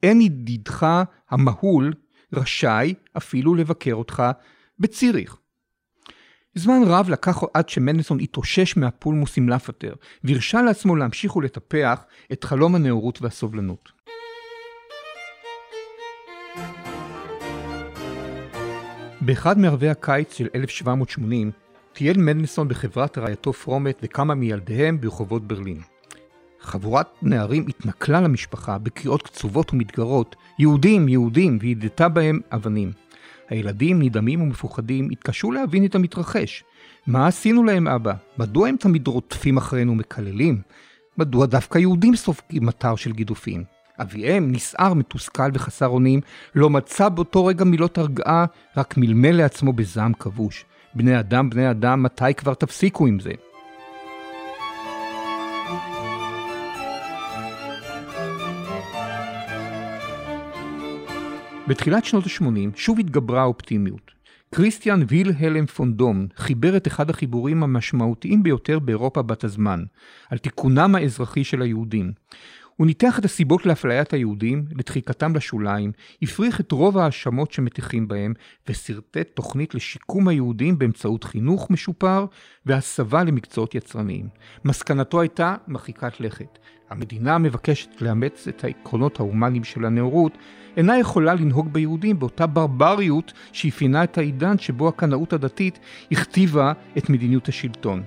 אין 0.03 0.21
ידידך 0.21 1.03
המהול 1.29 1.93
רשאי 2.33 2.93
אפילו 3.17 3.55
לבקר 3.55 3.93
אותך 3.93 4.23
בציריך. 4.79 5.37
זמן 6.55 6.81
רב 6.85 7.09
לקח 7.09 7.43
עד 7.53 7.69
שמנדלסון 7.69 8.19
התאושש 8.19 8.77
מהפולמוס 8.77 9.37
עם 9.37 9.49
לפטר, 9.49 9.93
והרשה 10.23 10.61
לעצמו 10.61 10.95
להמשיך 10.95 11.35
ולטפח 11.35 12.03
את 12.31 12.43
חלום 12.43 12.75
הנאורות 12.75 13.21
והסובלנות. 13.21 13.94
באחד 19.25 19.59
מערבי 19.59 19.89
הקיץ 19.89 20.33
של 20.33 20.47
1780 20.55 21.51
טייל 21.93 22.17
מנדלסון 22.17 22.67
בחברת 22.67 23.17
רעייתו 23.17 23.53
פרומט 23.53 23.99
וכמה 24.03 24.35
מילדיהם 24.35 25.01
ברחובות 25.01 25.47
ברלין. 25.47 25.81
חבורת 26.61 27.07
נערים 27.21 27.65
התנכלה 27.67 28.21
למשפחה 28.21 28.77
בקריאות 28.77 29.21
קצובות 29.21 29.73
ומתגרות, 29.73 30.35
יהודים, 30.59 31.09
יהודים, 31.09 31.57
והידתה 31.61 32.09
בהם 32.09 32.39
אבנים. 32.51 32.91
הילדים, 33.49 34.01
נדהמים 34.01 34.41
ומפוחדים, 34.41 35.09
התקשו 35.11 35.51
להבין 35.51 35.85
את 35.85 35.95
המתרחש. 35.95 36.63
מה 37.07 37.27
עשינו 37.27 37.63
להם, 37.63 37.87
אבא? 37.87 38.13
מדוע 38.37 38.67
הם 38.67 38.75
תמיד 38.77 39.07
רודפים 39.07 39.57
אחרינו 39.57 39.91
ומקללים? 39.91 40.61
מדוע 41.17 41.45
דווקא 41.45 41.77
יהודים 41.77 42.15
סופגים 42.15 42.65
מטר 42.65 42.95
של 42.95 43.11
גידופים? 43.11 43.74
אביהם, 44.01 44.51
נסער, 44.51 44.93
מתוסכל 44.93 45.49
וחסר 45.53 45.87
אונים, 45.87 46.19
לא 46.55 46.69
מצא 46.69 47.09
באותו 47.09 47.45
רגע 47.45 47.65
מילות 47.65 47.97
הרגעה, 47.97 48.45
רק 48.77 48.97
מלמל 48.97 49.31
לעצמו 49.31 49.73
בזעם 49.73 50.13
כבוש. 50.13 50.65
בני 50.93 51.19
אדם, 51.19 51.49
בני 51.49 51.71
אדם, 51.71 52.03
מתי 52.03 52.33
כבר 52.33 52.53
תפסיקו 52.53 53.07
עם 53.07 53.19
זה? 53.19 53.31
בתחילת 61.67 62.05
שנות 62.05 62.23
ה-80 62.23 62.77
שוב 62.77 62.99
התגברה 62.99 63.41
האופטימיות. 63.41 64.11
כריסטיאן 64.55 65.03
וילהלם 65.07 65.65
פונדום 65.65 66.27
חיבר 66.35 66.77
את 66.77 66.87
אחד 66.87 67.09
החיבורים 67.09 67.63
המשמעותיים 67.63 68.43
ביותר 68.43 68.79
באירופה 68.79 69.21
בת 69.21 69.43
הזמן, 69.43 69.83
על 70.29 70.37
תיקונם 70.37 70.95
האזרחי 70.95 71.43
של 71.43 71.61
היהודים. 71.61 72.11
הוא 72.77 72.87
ניתח 72.87 73.19
את 73.19 73.25
הסיבות 73.25 73.65
לאפליית 73.65 74.13
היהודים, 74.13 74.65
לדחיקתם 74.71 75.35
לשוליים, 75.35 75.91
הפריך 76.21 76.59
את 76.59 76.71
רוב 76.71 76.97
ההאשמות 76.97 77.51
שמטיחים 77.51 78.07
בהם, 78.07 78.33
ושרטט 78.69 79.27
תוכנית 79.33 79.75
לשיקום 79.75 80.27
היהודים 80.27 80.79
באמצעות 80.79 81.23
חינוך 81.23 81.71
משופר 81.71 82.25
והסבה 82.65 83.23
למקצועות 83.23 83.75
יצרניים. 83.75 84.27
מסקנתו 84.65 85.21
הייתה 85.21 85.55
מרחיקת 85.67 86.19
לכת. 86.19 86.59
המדינה 86.89 87.37
מבקשת 87.37 88.01
לאמץ 88.01 88.47
את 88.47 88.63
העקרונות 88.63 89.19
ההומניים 89.19 89.63
של 89.63 89.85
הנאורות, 89.85 90.37
אינה 90.77 90.97
יכולה 90.97 91.33
לנהוג 91.33 91.73
ביהודים 91.73 92.19
באותה 92.19 92.47
ברבריות 92.47 93.33
שאפיינה 93.51 94.03
את 94.03 94.17
העידן 94.17 94.57
שבו 94.57 94.87
הקנאות 94.87 95.33
הדתית 95.33 95.79
הכתיבה 96.11 96.73
את 96.97 97.09
מדיניות 97.09 97.47
השלטון. 97.47 98.03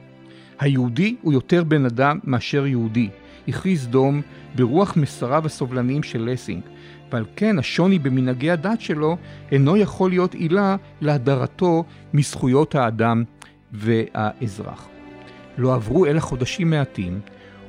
היהודי 0.59 1.17
הוא 1.23 1.33
יותר 1.33 1.65
בן 1.65 1.85
אדם 1.85 2.19
מאשר 2.25 2.67
יהודי. 2.67 3.11
הכריז 3.49 3.89
דום 3.89 4.23
ברוח 4.55 4.97
מסריו 4.97 5.47
הסובלניים 5.47 6.03
של 6.03 6.31
לסינג, 6.31 6.63
ועל 7.13 7.25
כן 7.37 7.59
השוני 7.59 7.99
במנהגי 7.99 8.51
הדת 8.51 8.81
שלו 8.81 9.17
אינו 9.53 9.77
יכול 9.77 10.11
להיות 10.11 10.35
עילה 10.35 10.77
להדרתו 11.01 11.85
מזכויות 12.13 12.75
האדם 12.75 13.25
והאזרח. 13.73 14.89
לא 15.59 15.75
עברו 15.75 16.07
אלא 16.07 16.21
חודשים 16.21 16.71
מעטים, 16.71 17.21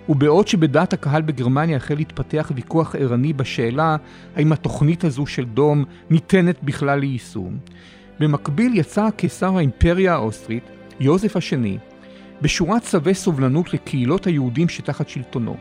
ובעוד 0.09 0.47
שבדעת 0.47 0.93
הקהל 0.93 1.21
בגרמניה 1.21 1.77
החל 1.77 1.95
להתפתח 1.95 2.51
ויכוח 2.55 2.95
ערני 2.95 3.33
בשאלה 3.33 3.97
האם 4.35 4.51
התוכנית 4.51 5.03
הזו 5.03 5.25
של 5.25 5.45
דום 5.45 5.85
ניתנת 6.09 6.63
בכלל 6.63 6.99
ליישום, 6.99 7.57
במקביל 8.19 8.77
יצא 8.77 9.09
קיסר 9.09 9.57
האימפריה 9.57 10.13
האוסטרית, 10.13 10.63
יוזף 10.99 11.35
השני, 11.35 11.77
בשורת 12.41 12.83
צווי 12.83 13.13
סובלנות 13.13 13.73
לקהילות 13.73 14.27
היהודים 14.27 14.69
שתחת 14.69 15.09
שלטונו. 15.09 15.57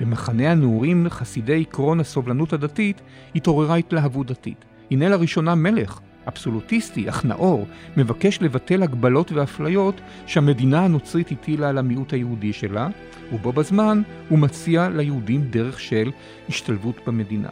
במחנה 0.00 0.50
הנעורים 0.50 1.06
חסידי 1.08 1.60
עקרון 1.60 2.00
הסובלנות 2.00 2.52
הדתית 2.52 3.00
התעוררה 3.34 3.76
התלהבות 3.76 4.26
דתית. 4.26 4.64
הנה 4.90 5.08
לראשונה 5.08 5.54
מלך, 5.54 6.00
אבסולוטיסטי 6.28 7.08
אך 7.08 7.24
נאור, 7.24 7.66
מבקש 7.96 8.42
לבטל 8.42 8.82
הגבלות 8.82 9.32
ואפליות 9.32 10.00
שהמדינה 10.26 10.84
הנוצרית 10.84 11.32
הטילה 11.32 11.68
על 11.68 11.78
המיעוט 11.78 12.12
היהודי 12.12 12.52
שלה, 12.52 12.88
ובו 13.32 13.52
בזמן 13.52 14.02
הוא 14.28 14.38
מציע 14.38 14.88
ליהודים 14.88 15.40
דרך 15.40 15.80
של 15.80 16.10
השתלבות 16.48 16.96
במדינה. 17.06 17.48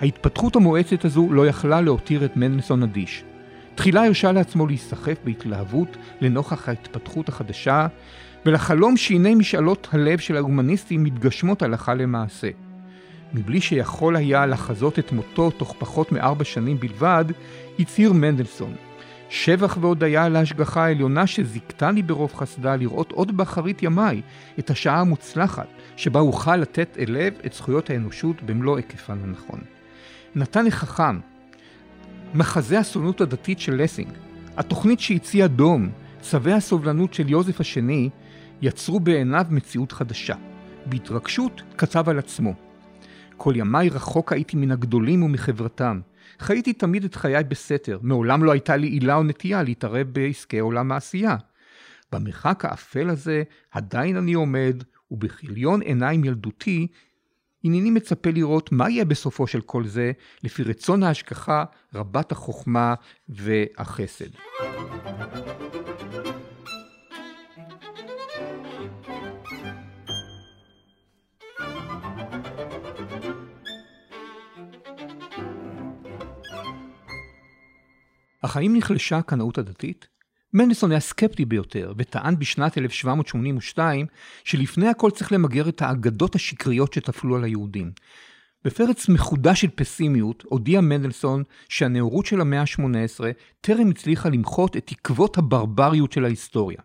ההתפתחות 0.00 0.56
המואצת 0.56 1.04
הזו 1.04 1.28
לא 1.32 1.46
יכלה 1.46 1.80
להותיר 1.80 2.24
את 2.24 2.36
מנדלסון 2.36 2.82
אדיש. 2.82 3.24
תחילה 3.74 4.04
הרשה 4.04 4.32
לעצמו 4.32 4.66
להיסחף 4.66 5.16
בהתלהבות 5.24 5.96
לנוכח 6.20 6.68
ההתפתחות 6.68 7.28
החדשה, 7.28 7.86
ולחלום 8.46 8.96
שהנה 8.96 9.34
משאלות 9.34 9.88
הלב 9.92 10.18
של 10.18 10.36
ההומניסטים 10.36 11.04
מתגשמות 11.04 11.62
הלכה 11.62 11.94
למעשה. 11.94 12.48
מבלי 13.34 13.60
שיכול 13.60 14.16
היה 14.16 14.46
לחזות 14.46 14.98
את 14.98 15.12
מותו 15.12 15.50
תוך 15.50 15.74
פחות 15.78 16.12
מארבע 16.12 16.44
שנים 16.44 16.80
בלבד, 16.80 17.24
הצהיר 17.78 18.12
מנדלסון. 18.12 18.74
שבח 19.28 19.76
והודיה 19.80 20.24
על 20.24 20.36
ההשגחה 20.36 20.84
העליונה 20.84 21.26
שזיכתני 21.26 22.02
ברוב 22.02 22.34
חסדה 22.34 22.76
לראות 22.76 23.12
עוד 23.12 23.36
באחרית 23.36 23.82
ימיי 23.82 24.20
את 24.58 24.70
השעה 24.70 25.00
המוצלחת 25.00 25.66
שבה 25.96 26.20
אוכל 26.20 26.56
לתת 26.56 26.98
אליו 26.98 27.32
את 27.46 27.52
זכויות 27.52 27.90
האנושות 27.90 28.42
במלוא 28.42 28.76
היקפן 28.76 29.18
הנכון. 29.24 29.60
נתן 30.34 30.66
החכם, 30.66 31.18
מחזה 32.34 32.78
הסובלנות 32.78 33.20
הדתית 33.20 33.60
של 33.60 33.82
לסינג, 33.82 34.12
התוכנית 34.56 35.00
שהציע 35.00 35.46
דום, 35.46 35.90
צווי 36.20 36.52
הסובלנות 36.52 37.14
של 37.14 37.30
יוזף 37.30 37.60
השני, 37.60 38.10
יצרו 38.62 39.00
בעיניו 39.00 39.46
מציאות 39.50 39.92
חדשה. 39.92 40.34
בהתרגשות 40.86 41.62
כתב 41.78 42.08
על 42.08 42.18
עצמו: 42.18 42.54
כל 43.36 43.52
ימיי 43.56 43.88
רחוק 43.88 44.32
הייתי 44.32 44.56
מן 44.56 44.70
הגדולים 44.70 45.22
ומחברתם. 45.22 46.00
חייתי 46.38 46.72
תמיד 46.72 47.04
את 47.04 47.14
חיי 47.14 47.44
בסתר, 47.44 47.98
מעולם 48.02 48.44
לא 48.44 48.52
הייתה 48.52 48.76
לי 48.76 48.86
עילה 48.86 49.14
או 49.14 49.22
נטייה 49.22 49.62
להתערב 49.62 50.06
בעסקי 50.12 50.58
עולם 50.58 50.92
העשייה. 50.92 51.36
במרחק 52.12 52.64
האפל 52.64 53.10
הזה 53.10 53.42
עדיין 53.70 54.16
אני 54.16 54.32
עומד, 54.32 54.82
ובכיליון 55.10 55.80
עיניים 55.80 56.24
ילדותי, 56.24 56.86
הנני 57.64 57.90
מצפה 57.90 58.30
לראות 58.30 58.72
מה 58.72 58.90
יהיה 58.90 59.04
בסופו 59.04 59.46
של 59.46 59.60
כל 59.60 59.84
זה, 59.86 60.12
לפי 60.44 60.62
רצון 60.62 61.02
ההשגחה 61.02 61.64
רבת 61.94 62.32
החוכמה 62.32 62.94
והחסד. 63.28 64.30
האם 78.54 78.76
נחלשה 78.76 79.18
הקנאות 79.18 79.58
הדתית? 79.58 80.08
מנדלסון 80.54 80.90
היה 80.90 81.00
סקפטי 81.00 81.44
ביותר, 81.44 81.92
וטען 81.96 82.38
בשנת 82.38 82.78
1782 82.78 84.06
שלפני 84.44 84.88
הכל 84.88 85.10
צריך 85.10 85.32
למגר 85.32 85.68
את 85.68 85.82
האגדות 85.82 86.34
השקריות 86.34 86.92
שטפלו 86.92 87.36
על 87.36 87.44
היהודים. 87.44 87.90
בפרץ 88.64 89.08
מחודש 89.08 89.60
של 89.60 89.68
פסימיות 89.74 90.44
הודיע 90.46 90.80
מנדלסון 90.80 91.42
שהנאורות 91.68 92.26
של 92.26 92.40
המאה 92.40 92.60
ה-18 92.60 93.24
טרם 93.60 93.90
הצליחה 93.90 94.28
למחות 94.28 94.76
את 94.76 94.86
תקוות 94.86 95.38
הברבריות 95.38 96.12
של 96.12 96.24
ההיסטוריה. 96.24 96.78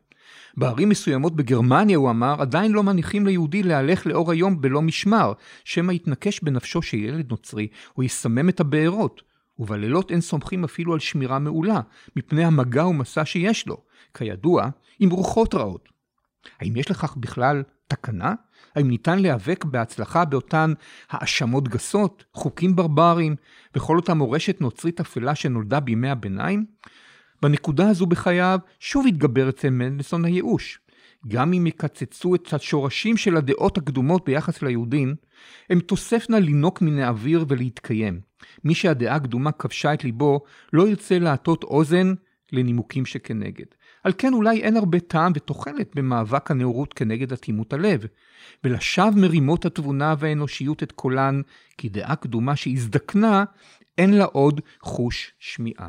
בערים 0.57 0.89
מסוימות 0.89 1.35
בגרמניה, 1.35 1.97
הוא 1.97 2.09
אמר, 2.09 2.41
עדיין 2.41 2.71
לא 2.71 2.83
מניחים 2.83 3.25
ליהודי 3.25 3.63
להלך 3.63 4.07
לאור 4.07 4.31
היום 4.31 4.61
בלא 4.61 4.81
משמר, 4.81 5.33
שמא 5.63 5.91
יתנקש 5.91 6.39
בנפשו 6.39 6.81
שילד 6.81 7.29
נוצרי, 7.29 7.67
או 7.97 8.03
יסמם 8.03 8.49
את 8.49 8.59
הבארות. 8.59 9.26
ובלילות 9.59 10.11
אין 10.11 10.21
סומכים 10.21 10.63
אפילו 10.63 10.93
על 10.93 10.99
שמירה 10.99 11.39
מעולה, 11.39 11.81
מפני 12.15 12.45
המגע 12.45 12.87
ומסע 12.87 13.25
שיש 13.25 13.67
לו, 13.67 13.77
כידוע, 14.13 14.69
עם 14.99 15.09
רוחות 15.09 15.55
רעות. 15.55 15.89
האם 16.59 16.77
יש 16.77 16.91
לכך 16.91 17.17
בכלל 17.17 17.63
תקנה? 17.87 18.33
האם 18.75 18.87
ניתן 18.87 19.19
להיאבק 19.19 19.65
בהצלחה 19.65 20.25
באותן 20.25 20.73
האשמות 21.09 21.67
גסות, 21.67 22.23
חוקים 22.33 22.75
ברברים, 22.75 23.35
וכל 23.75 23.95
אותה 23.95 24.13
מורשת 24.13 24.61
נוצרית 24.61 24.99
אפלה 24.99 25.35
שנולדה 25.35 25.79
בימי 25.79 26.09
הביניים? 26.09 26.65
בנקודה 27.41 27.89
הזו 27.89 28.05
בחייו 28.05 28.59
שוב 28.79 29.07
התגבר 29.07 29.49
אצל 29.49 29.69
מנדלסון 29.69 30.25
הייאוש. 30.25 30.79
גם 31.27 31.53
אם 31.53 31.67
יקצצו 31.67 32.35
את 32.35 32.53
השורשים 32.53 33.17
של 33.17 33.37
הדעות 33.37 33.77
הקדומות 33.77 34.25
ביחס 34.25 34.61
ליהודים, 34.61 35.15
הם 35.69 35.79
תוספנה 35.79 36.39
לינוק 36.39 36.81
מן 36.81 36.99
האוויר 36.99 37.45
ולהתקיים. 37.47 38.26
מי 38.63 38.75
שהדעה 38.75 39.15
הקדומה 39.15 39.51
כבשה 39.51 39.93
את 39.93 40.03
ליבו, 40.03 40.41
לא 40.73 40.87
ירצה 40.87 41.19
להטות 41.19 41.63
אוזן 41.63 42.13
לנימוקים 42.51 43.05
שכנגד. 43.05 43.65
על 44.03 44.13
כן 44.17 44.33
אולי 44.33 44.61
אין 44.61 44.77
הרבה 44.77 44.99
טעם 44.99 45.31
ותוחלת 45.35 45.95
במאבק 45.95 46.51
הנאורות 46.51 46.93
כנגד 46.93 47.33
אטימות 47.33 47.73
הלב, 47.73 48.05
ולשווא 48.63 49.11
מרימות 49.15 49.65
התבונה 49.65 50.15
והאנושיות 50.19 50.83
את 50.83 50.91
קולן, 50.91 51.41
כי 51.77 51.89
דעה 51.89 52.15
קדומה 52.15 52.55
שהזדקנה, 52.55 53.43
אין 53.97 54.13
לה 54.13 54.25
עוד 54.25 54.61
חוש 54.81 55.31
שמיעה. 55.39 55.87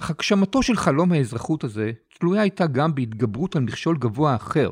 אך 0.00 0.10
הגשמתו 0.10 0.62
של 0.62 0.76
חלום 0.76 1.12
האזרחות 1.12 1.64
הזה 1.64 1.92
תלויה 2.18 2.42
הייתה 2.42 2.66
גם 2.66 2.94
בהתגברות 2.94 3.56
על 3.56 3.62
מכשול 3.62 3.96
גבוה 3.98 4.36
אחר, 4.36 4.70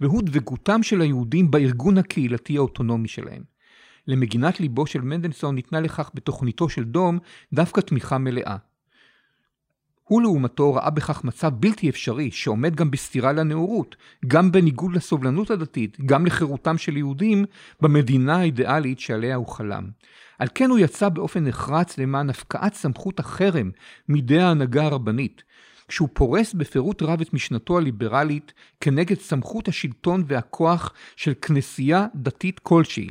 והוא 0.00 0.22
דבקותם 0.22 0.82
של 0.82 1.00
היהודים 1.00 1.50
בארגון 1.50 1.98
הקהילתי 1.98 2.56
האוטונומי 2.56 3.08
שלהם. 3.08 3.49
למגינת 4.06 4.60
ליבו 4.60 4.86
של 4.86 5.00
מנדלסון 5.00 5.54
ניתנה 5.54 5.80
לכך 5.80 6.10
בתוכניתו 6.14 6.68
של 6.68 6.84
דום 6.84 7.18
דווקא 7.52 7.80
תמיכה 7.80 8.18
מלאה. 8.18 8.56
הוא 10.04 10.22
לעומתו 10.22 10.74
ראה 10.74 10.90
בכך 10.90 11.24
מצב 11.24 11.52
בלתי 11.54 11.90
אפשרי, 11.90 12.30
שעומד 12.30 12.74
גם 12.76 12.90
בסתירה 12.90 13.32
לנאורות, 13.32 13.96
גם 14.26 14.52
בניגוד 14.52 14.92
לסובלנות 14.96 15.50
הדתית, 15.50 16.00
גם 16.06 16.26
לחירותם 16.26 16.78
של 16.78 16.96
יהודים, 16.96 17.44
במדינה 17.80 18.36
האידיאלית 18.36 19.00
שעליה 19.00 19.34
הוא 19.34 19.46
חלם. 19.46 19.90
על 20.38 20.48
כן 20.54 20.70
הוא 20.70 20.78
יצא 20.78 21.08
באופן 21.08 21.44
נחרץ 21.44 21.98
למען 21.98 22.30
הפקעת 22.30 22.74
סמכות 22.74 23.20
החרם 23.20 23.70
מידי 24.08 24.40
ההנהגה 24.40 24.84
הרבנית, 24.84 25.42
כשהוא 25.88 26.08
פורס 26.12 26.54
בפירוט 26.54 27.02
רב 27.02 27.20
את 27.20 27.32
משנתו 27.32 27.78
הליברלית 27.78 28.52
כנגד 28.80 29.18
סמכות 29.18 29.68
השלטון 29.68 30.24
והכוח 30.26 30.92
של 31.16 31.32
כנסייה 31.42 32.06
דתית 32.14 32.58
כלשהי. 32.58 33.08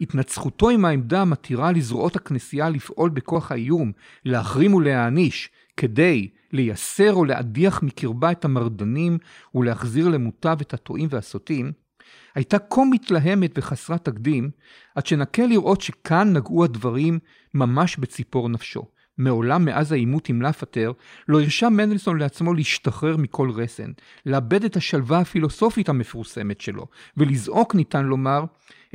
התנצחותו 0.00 0.70
עם 0.70 0.84
העמדה 0.84 1.22
המתירה 1.22 1.72
לזרועות 1.72 2.16
הכנסייה 2.16 2.70
לפעול 2.70 3.10
בכוח 3.10 3.52
האיום, 3.52 3.92
להחרים 4.24 4.74
ולהעניש, 4.74 5.50
כדי 5.76 6.28
לייסר 6.52 7.14
או 7.14 7.24
להדיח 7.24 7.82
מקרבה 7.82 8.30
את 8.30 8.44
המרדנים 8.44 9.18
ולהחזיר 9.54 10.08
למוטב 10.08 10.56
את 10.60 10.74
הטועים 10.74 11.08
והסוטים, 11.10 11.72
הייתה 12.34 12.58
כה 12.58 12.80
מתלהמת 12.90 13.50
וחסרת 13.58 14.04
תקדים, 14.04 14.50
עד 14.94 15.06
שנקה 15.06 15.46
לראות 15.46 15.80
שכאן 15.80 16.32
נגעו 16.32 16.64
הדברים 16.64 17.18
ממש 17.54 17.96
בציפור 17.96 18.48
נפשו. 18.48 18.82
מעולם 19.18 19.64
מאז 19.64 19.92
העימות 19.92 20.28
עם 20.28 20.42
לפטר, 20.42 20.92
לא 21.28 21.40
הרשה 21.40 21.68
מנדלסון 21.68 22.18
לעצמו 22.18 22.54
להשתחרר 22.54 23.16
מכל 23.16 23.50
רסן, 23.50 23.90
לאבד 24.26 24.64
את 24.64 24.76
השלווה 24.76 25.18
הפילוסופית 25.18 25.88
המפורסמת 25.88 26.60
שלו, 26.60 26.86
ולזעוק, 27.16 27.74
ניתן 27.74 28.04
לומר, 28.04 28.44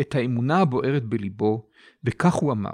את 0.02 0.16
האמונה 0.16 0.60
הבוערת 0.60 1.04
בליבו, 1.04 1.68
וכך 2.04 2.34
הוא 2.34 2.52
אמר: 2.52 2.74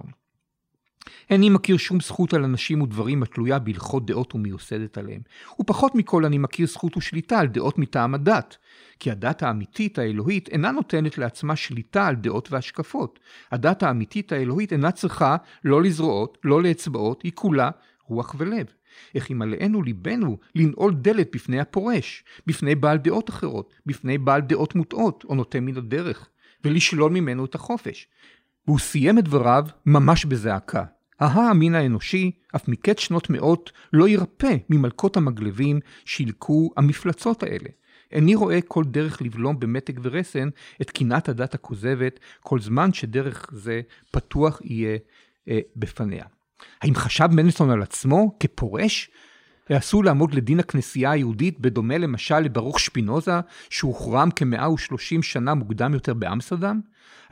איני 1.29 1.49
מכיר 1.49 1.77
שום 1.77 1.99
זכות 1.99 2.33
על 2.33 2.43
אנשים 2.43 2.81
ודברים 2.81 3.23
התלויה 3.23 3.59
בהלכות 3.59 4.05
דעות 4.05 4.35
ומיוסדת 4.35 4.97
עליהם. 4.97 5.21
ופחות 5.61 5.95
מכל 5.95 6.25
אני 6.25 6.37
מכיר 6.37 6.67
זכות 6.67 6.97
ושליטה 6.97 7.39
על 7.39 7.47
דעות 7.47 7.77
מטעם 7.77 8.13
הדת. 8.13 8.57
כי 8.99 9.11
הדת 9.11 9.43
האמיתית 9.43 9.99
האלוהית 9.99 10.49
אינה 10.49 10.71
נותנת 10.71 11.17
לעצמה 11.17 11.55
שליטה 11.55 12.07
על 12.07 12.15
דעות 12.15 12.51
והשקפות. 12.51 13.19
הדת 13.51 13.83
האמיתית 13.83 14.31
האלוהית 14.31 14.73
אינה 14.73 14.91
צריכה 14.91 15.35
לא 15.63 15.83
לזרועות, 15.83 16.37
לא 16.43 16.63
לאצבעות, 16.63 17.21
היא 17.21 17.31
כולה 17.35 17.69
רוח 18.03 18.35
ולב. 18.37 18.65
איך 19.15 19.29
ימלאנו 19.29 19.81
ליבנו 19.83 20.37
לנעול 20.55 20.93
דלת 20.93 21.29
בפני 21.35 21.59
הפורש, 21.59 22.23
בפני 22.47 22.75
בעל 22.75 22.97
דעות 22.97 23.29
אחרות, 23.29 23.73
בפני 23.85 24.17
בעל 24.17 24.41
דעות 24.41 24.75
מוטעות 24.75 25.23
או 25.29 25.35
נוטה 25.35 25.59
מן 25.59 25.77
הדרך, 25.77 26.29
ולשלול 26.63 27.11
ממנו 27.11 27.45
את 27.45 27.55
החופש. 27.55 28.07
והוא 28.67 28.79
סיים 28.79 29.19
את 29.19 29.23
דבריו 29.23 29.65
ממש 29.85 30.25
בזעקה. 30.25 30.83
ההא 31.19 31.49
המין 31.49 31.75
האנושי, 31.75 32.31
אף 32.55 32.67
מקץ 32.67 32.99
שנות 32.99 33.29
מאות, 33.29 33.71
לא 33.93 34.07
ירפה 34.07 34.47
ממלכות 34.69 35.17
המגלבים 35.17 35.79
שילקו 36.05 36.69
המפלצות 36.77 37.43
האלה. 37.43 37.69
איני 38.11 38.35
רואה 38.35 38.61
כל 38.61 38.83
דרך 38.83 39.21
לבלום 39.21 39.59
במתג 39.59 39.99
ורסן 40.03 40.49
את 40.81 40.91
קנאת 40.91 41.29
הדת 41.29 41.53
הכוזבת, 41.53 42.19
כל 42.41 42.59
זמן 42.59 42.93
שדרך 42.93 43.49
זה 43.51 43.81
פתוח 44.11 44.61
יהיה 44.63 44.97
אה, 45.49 45.59
בפניה. 45.75 46.25
האם 46.81 46.95
חשב 46.95 47.27
מנדלסון 47.31 47.69
על 47.69 47.81
עצמו 47.81 48.37
כפורש? 48.39 49.09
עשוי 49.75 50.05
לעמוד 50.05 50.33
לדין 50.33 50.59
הכנסייה 50.59 51.11
היהודית 51.11 51.59
בדומה 51.59 51.97
למשל 51.97 52.39
לברוך 52.39 52.79
שפינוזה 52.79 53.39
שהוחרם 53.69 54.29
כ-130 54.35 55.21
שנה 55.21 55.53
מוקדם 55.53 55.93
יותר 55.93 56.13
באמסטרדם? 56.13 56.79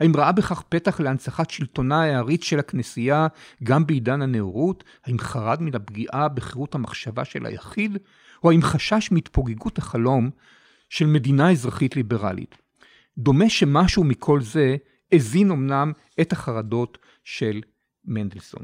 האם 0.00 0.16
ראה 0.16 0.32
בכך 0.32 0.62
פתח 0.68 1.00
להנצחת 1.00 1.50
שלטונה 1.50 2.02
העריץ 2.02 2.44
של 2.44 2.58
הכנסייה 2.58 3.26
גם 3.64 3.86
בעידן 3.86 4.22
הנאורות? 4.22 4.84
האם 5.04 5.18
חרד 5.18 5.62
מן 5.62 5.74
הפגיעה 5.74 6.28
בחירות 6.28 6.74
המחשבה 6.74 7.24
של 7.24 7.46
היחיד? 7.46 7.98
או 8.44 8.50
האם 8.50 8.62
חשש 8.62 9.12
מהתפוגגות 9.12 9.78
החלום 9.78 10.30
של 10.88 11.06
מדינה 11.06 11.50
אזרחית 11.50 11.96
ליברלית? 11.96 12.58
דומה 13.18 13.50
שמשהו 13.50 14.04
מכל 14.04 14.40
זה 14.40 14.76
הזין 15.12 15.50
אמנם 15.50 15.92
את 16.20 16.32
החרדות 16.32 16.98
של 17.24 17.60
מנדלסון. 18.04 18.62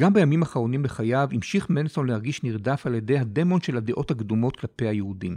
גם 0.00 0.12
בימים 0.12 0.42
האחרונים 0.42 0.82
בחייו 0.82 1.28
המשיך 1.32 1.70
מנדלסון 1.70 2.06
להרגיש 2.06 2.42
נרדף 2.42 2.86
על 2.86 2.94
ידי 2.94 3.18
הדמון 3.18 3.60
של 3.60 3.76
הדעות 3.76 4.10
הקדומות 4.10 4.56
כלפי 4.56 4.88
היהודים. 4.88 5.36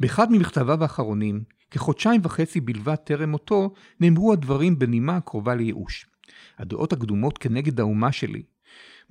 באחד 0.00 0.32
ממכתביו 0.32 0.82
האחרונים, 0.82 1.44
כחודשיים 1.70 2.20
וחצי 2.24 2.60
בלבד 2.60 2.94
טרם 2.94 3.30
מותו, 3.30 3.74
נאמרו 4.00 4.32
הדברים 4.32 4.78
בנימה 4.78 5.16
הקרובה 5.16 5.54
לייאוש. 5.54 6.06
הדעות 6.58 6.92
הקדומות 6.92 7.38
כנגד 7.38 7.80
האומה 7.80 8.12
שלי 8.12 8.42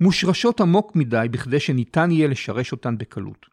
מושרשות 0.00 0.60
עמוק 0.60 0.96
מדי 0.96 1.26
בכדי 1.30 1.60
שניתן 1.60 2.10
יהיה 2.10 2.28
לשרש 2.28 2.72
אותן 2.72 2.98
בקלות. 2.98 3.46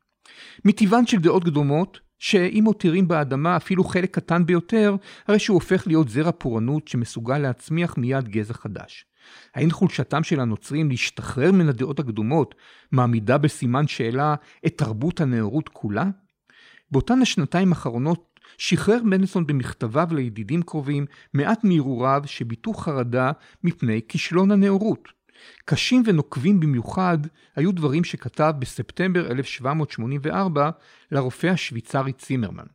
מטבען 0.65 1.05
של 1.05 1.17
דעות 1.17 1.43
קדומות, 1.43 1.99
שאם 2.19 2.61
מותירים 2.63 3.07
באדמה 3.07 3.57
אפילו 3.57 3.83
חלק 3.83 4.15
קטן 4.15 4.45
ביותר, 4.45 4.95
הרי 5.27 5.39
שהוא 5.39 5.55
הופך 5.55 5.87
להיות 5.87 6.09
זרע 6.09 6.31
פורענות 6.31 6.87
שמסוגל 6.87 7.37
להצמיח 7.37 7.97
מיד 7.97 8.27
גזע 8.27 8.53
חדש. 8.53 9.05
האם 9.55 9.71
חולשתם 9.71 10.23
של 10.23 10.39
הנוצרים 10.39 10.89
להשתחרר 10.89 11.51
מן 11.51 11.69
הדעות 11.69 11.99
הקדומות 11.99 12.55
מעמידה 12.91 13.37
בסימן 13.37 13.87
שאלה 13.87 14.35
את 14.65 14.77
תרבות 14.77 15.21
הנאורות 15.21 15.69
כולה? 15.69 16.05
באותן 16.91 17.21
השנתיים 17.21 17.69
האחרונות 17.69 18.39
שחרר 18.57 19.03
מנדלסון 19.03 19.47
במכתביו 19.47 20.07
לידידים 20.11 20.61
קרובים 20.61 21.05
מעט 21.33 21.63
מהרהוריו 21.63 22.21
שביטאו 22.25 22.73
חרדה 22.73 23.31
מפני 23.63 24.01
כישלון 24.07 24.51
הנאורות. 24.51 25.07
קשים 25.65 26.03
ונוקבים 26.05 26.59
במיוחד 26.59 27.17
היו 27.55 27.71
דברים 27.71 28.03
שכתב 28.03 28.53
בספטמבר 28.59 29.31
1784 29.31 30.69
לרופא 31.11 31.47
השוויצרי 31.47 32.13
צימרמן. 32.13 32.65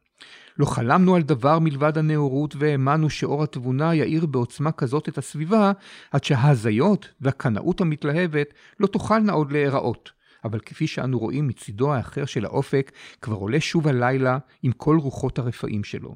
לא 0.58 0.66
חלמנו 0.66 1.16
על 1.16 1.22
דבר 1.22 1.58
מלבד 1.58 1.98
הנאורות 1.98 2.56
והאמנו 2.58 3.10
שאור 3.10 3.42
התבונה 3.42 3.94
יאיר 3.94 4.26
בעוצמה 4.26 4.72
כזאת 4.72 5.08
את 5.08 5.18
הסביבה, 5.18 5.72
עד 6.10 6.24
שההזיות 6.24 7.08
והקנאות 7.20 7.80
המתלהבת 7.80 8.54
לא 8.80 8.86
תוכלנה 8.86 9.32
עוד 9.32 9.52
להיראות. 9.52 10.10
אבל 10.44 10.60
כפי 10.60 10.86
שאנו 10.86 11.18
רואים 11.18 11.48
מצידו 11.48 11.94
האחר 11.94 12.24
של 12.24 12.44
האופק, 12.44 12.92
כבר 13.22 13.36
עולה 13.36 13.60
שוב 13.60 13.88
הלילה 13.88 14.38
עם 14.62 14.72
כל 14.72 14.98
רוחות 14.98 15.38
הרפאים 15.38 15.84
שלו. 15.84 16.14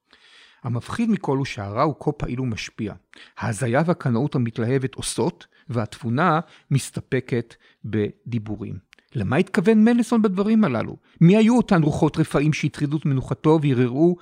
המפחיד 0.63 1.11
מכל 1.11 1.37
הוא 1.37 1.45
שהרע 1.45 1.83
הוא 1.83 1.95
כה 2.01 2.13
פעיל 2.13 2.41
ומשפיע. 2.41 2.95
ההזיה 3.39 3.83
והקנאות 3.87 4.35
המתלהבת 4.35 4.95
עושות, 4.95 5.47
והתבונה 5.69 6.41
מסתפקת 6.71 7.55
בדיבורים. 7.85 8.79
למה 9.15 9.37
התכוון 9.37 9.85
מלסון 9.85 10.23
בדברים 10.23 10.65
הללו? 10.65 10.97
מי 11.21 11.37
היו 11.37 11.57
אותן 11.57 11.83
רוחות 11.83 12.19
רפאים 12.19 12.53
שהטרידו 12.53 12.97
את 12.97 13.07
מנוחתו 13.07 13.59
וערערו 13.63 14.17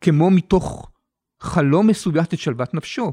כמו 0.00 0.30
מתוך 0.30 0.90
חלום 1.40 1.86
מסויט 1.86 2.34
את 2.34 2.38
שלוות 2.38 2.74
נפשו? 2.74 3.12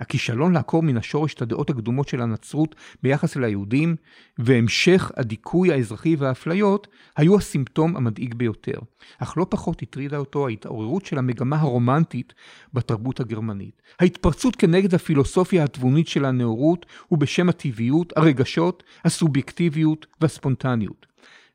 הכישלון 0.00 0.52
לעקור 0.52 0.82
מן 0.82 0.96
השורש 0.96 1.34
את 1.34 1.42
הדעות 1.42 1.70
הקדומות 1.70 2.08
של 2.08 2.22
הנצרות 2.22 2.74
ביחס 3.02 3.36
אל 3.36 3.44
היהודים, 3.44 3.96
והמשך 4.38 5.10
הדיכוי 5.16 5.72
האזרחי 5.72 6.16
והאפליות, 6.16 6.86
היו 7.16 7.36
הסימפטום 7.36 7.96
המדאיג 7.96 8.34
ביותר. 8.34 8.78
אך 9.18 9.38
לא 9.38 9.46
פחות 9.50 9.82
הטרידה 9.82 10.16
אותו 10.16 10.46
ההתעוררות 10.46 11.06
של 11.06 11.18
המגמה 11.18 11.60
הרומנטית 11.60 12.34
בתרבות 12.74 13.20
הגרמנית. 13.20 13.82
ההתפרצות 14.00 14.56
כנגד 14.56 14.94
הפילוסופיה 14.94 15.64
התבונית 15.64 16.08
של 16.08 16.24
הנאורות, 16.24 16.86
ובשם 17.10 17.48
הטבעיות, 17.48 18.12
הרגשות, 18.16 18.82
הסובייקטיביות 19.04 20.06
והספונטניות. 20.20 21.06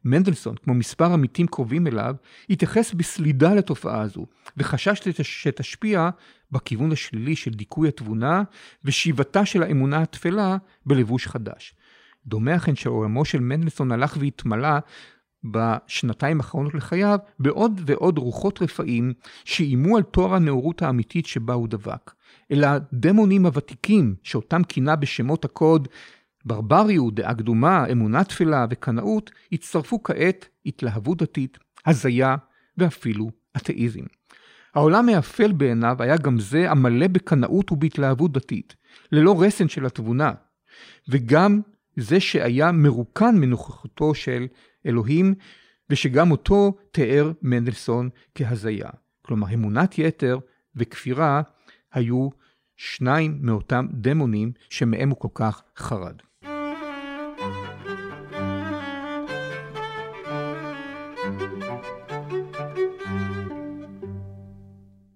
מנדלסון, 0.06 0.56
כמו 0.64 0.74
מספר 0.74 1.14
עמיתים 1.14 1.48
קרובים 1.48 1.88
אליו, 1.88 2.16
התייחס 2.50 2.94
בסלידה 2.94 3.54
לתופעה 3.54 4.02
הזו, 4.02 4.26
וחשש 4.58 5.00
שתשפיע 5.22 6.10
בכיוון 6.54 6.92
השלילי 6.92 7.36
של 7.36 7.52
דיכוי 7.52 7.88
התבונה 7.88 8.44
ושיבתה 8.84 9.46
של 9.46 9.64
האמונה 9.64 10.02
התפלה 10.02 10.58
בלבוש 10.86 11.28
חדש. 11.28 11.76
דומה 12.26 12.56
אכן 12.56 12.76
שעולמו 12.76 13.26
של 13.26 13.40
מנדלסון 13.40 13.92
הלך 13.92 14.18
והתמלא 14.20 14.80
בשנתיים 15.44 16.38
האחרונות 16.38 16.74
לחייו 16.74 17.20
בעוד 17.40 17.82
ועוד 17.86 18.18
רוחות 18.18 18.62
רפאים 18.62 19.14
שאיימו 19.46 19.98
על 19.98 20.04
תואר 20.04 20.34
הנאורות 20.34 20.82
האמיתית 20.82 21.26
שבה 21.26 21.54
הוא 21.54 21.68
דבק. 21.68 22.12
אלא 22.52 22.68
הדמונים 22.68 23.46
הוותיקים 23.46 24.16
שאותם 24.24 24.64
כינה 24.64 24.96
בשמות 24.96 25.46
הקוד 25.46 25.88
ברבריות, 26.46 27.16
דעה 27.16 27.34
קדומה, 27.36 27.86
אמונה 27.92 28.24
תפלה 28.24 28.66
וקנאות, 28.70 29.32
הצטרפו 29.52 30.04
כעת 30.04 30.48
התלהבות 30.66 31.18
דתית, 31.18 31.58
הזיה 31.86 32.36
ואפילו 32.78 33.32
אתאיזם. 33.58 34.04
העולם 34.74 35.10
האפל 35.10 35.52
בעיניו 35.52 35.96
היה 36.00 36.18
גם 36.18 36.40
זה 36.40 36.72
המלא 36.72 37.08
בקנאות 37.08 37.72
ובהתלהבות 37.72 38.32
דתית, 38.32 38.76
ללא 39.12 39.42
רסן 39.42 39.68
של 39.68 39.86
התבונה, 39.86 40.32
וגם 41.10 41.62
זה 41.96 42.20
שהיה 42.20 42.72
מרוקן 42.72 43.36
מנוכחותו 43.38 44.16
של 44.16 44.48
אלוהים, 44.86 45.34
ושגם 45.90 46.32
אותו 46.32 46.78
תיאר 46.92 47.32
מנדלסון 47.42 48.10
כהזיה. 48.36 48.90
כלומר, 49.22 49.54
אמונת 49.54 50.00
יתר 50.00 50.40
וכפירה 50.76 51.42
היו 51.94 52.30
שניים 52.78 53.38
מאותם 53.42 53.88
דמונים 53.92 54.52
שמהם 54.70 55.10
הוא 55.10 55.20
כל 55.20 55.28
כך 55.34 55.64
חרד. 55.78 56.16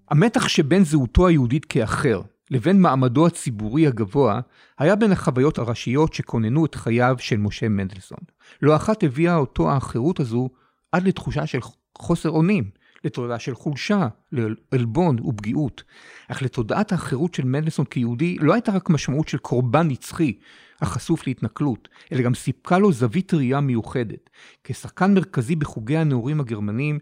המתח 0.09 0.47
שבין 0.47 0.83
זהותו 0.83 1.27
היהודית 1.27 1.65
כאחר 1.65 2.21
לבין 2.51 2.81
מעמדו 2.81 3.27
הציבורי 3.27 3.87
הגבוה 3.87 4.39
היה 4.79 4.95
בין 4.95 5.11
החוויות 5.11 5.57
הראשיות 5.57 6.13
שכוננו 6.13 6.65
את 6.65 6.75
חייו 6.75 7.15
של 7.19 7.37
משה 7.37 7.69
מנדלסון. 7.69 8.19
לא 8.61 8.75
אחת 8.75 9.03
הביאה 9.03 9.35
אותו 9.35 9.71
האחרות 9.71 10.19
הזו 10.19 10.49
עד 10.91 11.07
לתחושה 11.07 11.47
של 11.47 11.59
חוסר 11.97 12.29
אונים, 12.29 12.69
לתודעה 13.03 13.39
של 13.39 13.55
חולשה, 13.55 14.07
לעלבון 14.31 15.19
ופגיעות. 15.19 15.83
אך 16.27 16.41
לתודעת 16.41 16.91
האחרות 16.91 17.33
של 17.33 17.45
מנדלסון 17.45 17.85
כיהודי 17.85 18.37
לא 18.39 18.53
הייתה 18.53 18.71
רק 18.71 18.89
משמעות 18.89 19.27
של 19.27 19.37
קורבן 19.37 19.87
נצחי, 19.87 20.37
החשוף 20.81 21.27
להתנכלות, 21.27 21.87
אלא 22.11 22.21
גם 22.21 22.33
סיפקה 22.33 22.77
לו 22.77 22.91
זווית 22.91 23.33
ראייה 23.33 23.61
מיוחדת. 23.61 24.29
כשחקן 24.63 25.13
מרכזי 25.13 25.55
בחוגי 25.55 25.97
הנאורים 25.97 26.39
הגרמנים, 26.39 26.99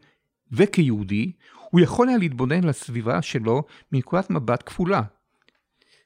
וכיהודי, 0.52 1.32
הוא 1.70 1.82
יכול 1.82 2.10
היה 2.10 2.18
להתבונן 2.18 2.64
על 2.64 2.70
הסביבה 2.70 3.22
שלו 3.22 3.64
מנקודת 3.92 4.30
מבט 4.30 4.64
כפולה. 4.66 5.02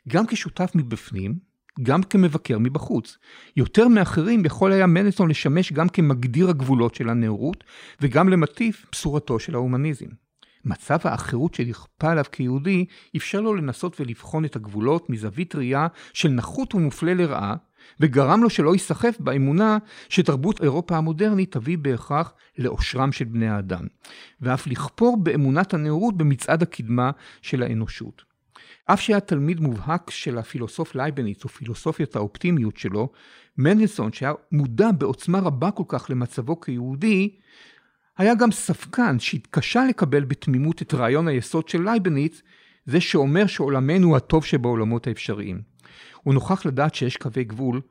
גם 0.08 0.28
כשותף 0.28 0.71
מבפנים, 0.75 1.49
גם 1.84 2.04
כמבקר 2.04 2.60
מבחוץ. 2.60 3.17
יותר 3.58 3.88
מאחרים 3.88 4.45
יכול 4.45 4.71
היה 4.71 4.88
מנדלסון 4.88 5.30
לשמש 5.30 5.73
גם 5.73 5.89
כמגדיר 5.89 6.49
הגבולות 6.49 6.95
של 6.95 7.10
הנאורות, 7.10 7.63
וגם 8.02 8.30
למטיף 8.30 8.86
בשורתו 8.91 9.39
של 9.39 9.56
ההומניזם. 9.56 10.06
מצב 10.65 10.97
האחרות 11.04 11.54
שנכפה 11.54 12.12
עליו 12.12 12.23
כיהודי 12.32 12.86
אפשר 13.15 13.41
לו 13.41 13.56
לנסות 13.56 14.02
ולבחון 14.02 14.45
את 14.45 14.56
הגבולות 14.56 15.10
מזווית 15.10 15.56
ראייה 15.56 15.88
של 16.13 16.30
נחות 16.30 16.75
ומופלה 16.75 17.13
לרעה, 17.13 17.56
וגרם 17.99 18.43
לו 18.43 18.49
שלא 18.49 18.73
ייסחף 18.73 19.15
באמונה 19.19 19.77
שתרבות 20.09 20.63
אירופה 20.63 20.97
המודרנית 20.97 21.51
תביא 21.51 21.77
בהכרח 21.77 22.33
לעושרם 22.57 23.11
של 23.11 23.25
בני 23.25 23.47
האדם, 23.47 23.87
ואף 24.41 24.67
לכפור 24.67 25.17
באמונת 25.17 25.73
הנאורות 25.73 26.17
במצעד 26.17 26.63
הקדמה 26.63 27.11
של 27.41 27.63
האנושות. 27.63 28.29
אף 28.85 29.01
שהיה 29.01 29.19
תלמיד 29.19 29.59
מובהק 29.59 30.09
של 30.09 30.37
הפילוסוף 30.37 30.95
לייבניץ 30.95 31.45
ופילוסופיית 31.45 32.15
האופטימיות 32.15 32.77
שלו, 32.77 33.09
מנדלסון, 33.57 34.13
שהיה 34.13 34.33
מודע 34.51 34.91
בעוצמה 34.91 35.39
רבה 35.39 35.71
כל 35.71 35.83
כך 35.87 36.09
למצבו 36.09 36.59
כיהודי, 36.59 37.35
היה 38.17 38.35
גם 38.35 38.51
ספקן 38.51 39.19
שהתקשה 39.19 39.85
לקבל 39.89 40.23
בתמימות 40.23 40.81
את 40.81 40.93
רעיון 40.93 41.27
היסוד 41.27 41.69
של 41.69 41.83
לייבניץ, 41.83 42.41
זה 42.89 43.02
שאומר 43.02 43.47
שעולמנו 43.47 44.08
הוא 44.08 44.17
הטוב 44.17 44.45
שבעולמות 44.45 45.08
האפשריים. 45.08 45.62
הוא 46.23 46.34
נוכח 46.34 46.65
לדעת 46.65 46.95
שיש 46.95 47.17
קווי 47.17 47.43
גבול 47.43 47.82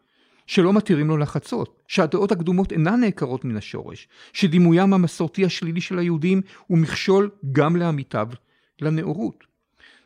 שלא 0.47 0.73
מתירים 0.73 1.09
לו 1.09 1.17
לחצות, 1.17 1.83
שהדעות 1.89 2.33
הקדומות 2.33 2.73
אינן 2.73 3.01
נעקרות 3.01 3.45
מן 3.45 3.57
השורש, 3.57 4.09
שדימוים 4.33 4.95
המסורתי 4.95 5.45
השלילי 5.45 5.81
של 5.81 5.99
היהודים 5.99 6.41
הוא 6.67 6.79
מכשול 6.79 7.31
גם 7.53 7.77
לעמיתיו 7.77 8.29
לנאורות. 8.81 9.45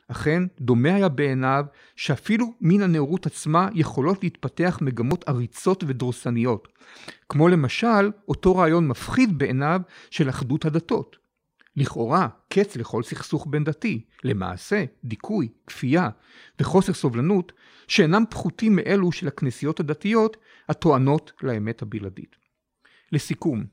אכן, 0.09 0.43
דומה 0.61 0.95
היה 0.95 1.09
בעיניו 1.09 1.65
שאפילו 1.97 2.53
מן 2.61 2.83
הנאורות 2.83 3.27
עצמה 3.27 3.69
יכולות 3.75 4.23
להתפתח 4.23 4.79
מגמות 4.81 5.29
עריצות 5.29 5.85
ודורסניות, 5.87 6.69
כמו 7.29 7.49
למשל 7.49 8.11
אותו 8.29 8.57
רעיון 8.57 8.89
מפחיד 8.89 9.39
בעיניו 9.39 9.81
של 10.11 10.29
אחדות 10.29 10.65
הדתות. 10.65 11.22
לכאורה, 11.77 12.29
קץ 12.49 12.77
לכל 12.77 13.03
סכסוך 13.03 13.47
בין 13.51 13.65
דתי, 13.65 14.05
למעשה, 14.25 14.85
דיכוי, 15.05 15.49
כפייה 15.67 16.09
וחוסר 16.61 16.93
סובלנות, 16.93 17.53
שאינם 17.89 18.25
פחותים 18.31 18.77
מאלו 18.77 19.13
של 19.13 19.29
הכנסיות 19.29 19.81
הדתיות 19.81 20.37
הטוענות 20.69 21.33
לאמת 21.43 21.83
הבלעדית. 21.83 22.37
לסיכום, 23.13 23.65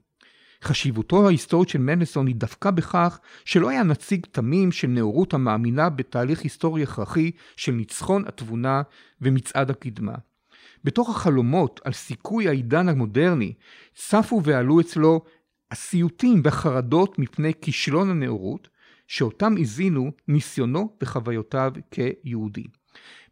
חשיבותו 0.64 1.28
ההיסטורית 1.28 1.70
של 1.70 1.80
מנדלסון 1.80 2.28
היא 2.28 2.36
דווקא 2.36 2.72
בכך 2.72 3.20
שלא 3.46 3.70
היה 3.70 3.84
נציג 3.84 4.26
תמים 4.32 4.72
של 4.72 4.88
נאורות 4.88 5.34
המאמינה 5.34 5.90
בתהליך 5.90 6.42
היסטורי 6.42 6.84
הכרחי 6.84 7.32
של 7.56 7.72
ניצחון 7.72 8.24
התבונה 8.28 8.82
ומצעד 9.22 9.70
הקדמה. 9.70 10.16
בתוך 10.84 11.10
החלומות 11.10 11.80
על 11.84 11.94
סיכוי 11.94 12.48
העידן 12.48 12.90
המודרני 12.90 13.54
צפו 13.94 14.42
ועלו 14.44 14.80
אצלו 14.80 15.22
הסיוטים 15.72 16.42
והחרדות 16.44 17.20
מפני 17.20 17.54
כישלון 17.62 18.10
הנאורות, 18.10 18.68
שאותם 19.08 19.56
הזינו 19.60 20.12
ניסיונו 20.28 20.98
וחוויותיו 21.02 21.74
כיהודי. 21.92 22.64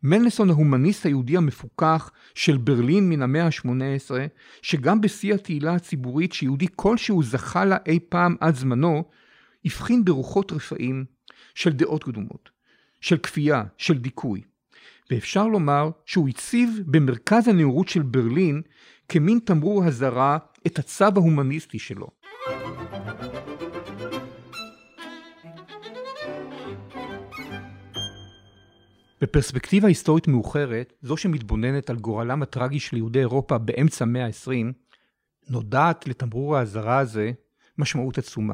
מנלסון 0.03 0.49
ההומניסט 0.49 1.05
היהודי 1.05 1.37
המפוכח 1.37 2.11
של 2.35 2.57
ברלין 2.57 3.09
מן 3.09 3.21
המאה 3.21 3.45
ה-18, 3.45 4.11
שגם 4.61 5.01
בשיא 5.01 5.33
התהילה 5.33 5.73
הציבורית 5.73 6.33
שיהודי 6.33 6.67
כלשהו 6.75 7.23
זכה 7.23 7.65
לה 7.65 7.77
אי 7.85 7.99
פעם 8.09 8.35
עד 8.39 8.55
זמנו, 8.55 9.03
הבחין 9.65 10.05
ברוחות 10.05 10.51
רפאים 10.51 11.05
של 11.55 11.73
דעות 11.73 12.03
קדומות, 12.03 12.49
של 13.01 13.17
כפייה, 13.17 13.63
של 13.77 13.97
דיכוי. 13.97 14.41
ואפשר 15.11 15.47
לומר 15.47 15.89
שהוא 16.05 16.29
הציב 16.29 16.79
במרכז 16.85 17.47
הנאורות 17.47 17.87
של 17.87 18.01
ברלין 18.01 18.61
כמין 19.09 19.39
תמרור 19.45 19.85
אזהרה 19.85 20.37
את 20.67 20.79
הצו 20.79 21.05
ההומניסטי 21.15 21.79
שלו. 21.79 22.07
בפרספקטיבה 29.21 29.87
היסטורית 29.87 30.27
מאוחרת, 30.27 30.93
זו 31.01 31.17
שמתבוננת 31.17 31.89
על 31.89 31.95
גורלם 31.95 32.41
הטרגי 32.43 32.79
של 32.79 32.97
יהודי 32.97 33.19
אירופה 33.19 33.57
באמצע 33.57 34.05
המאה 34.05 34.25
ה-20, 34.25 34.73
נודעת 35.49 36.07
לתמרור 36.07 36.57
האזהרה 36.57 36.99
הזה 36.99 37.31
משמעות 37.77 38.17
עצומה. 38.17 38.53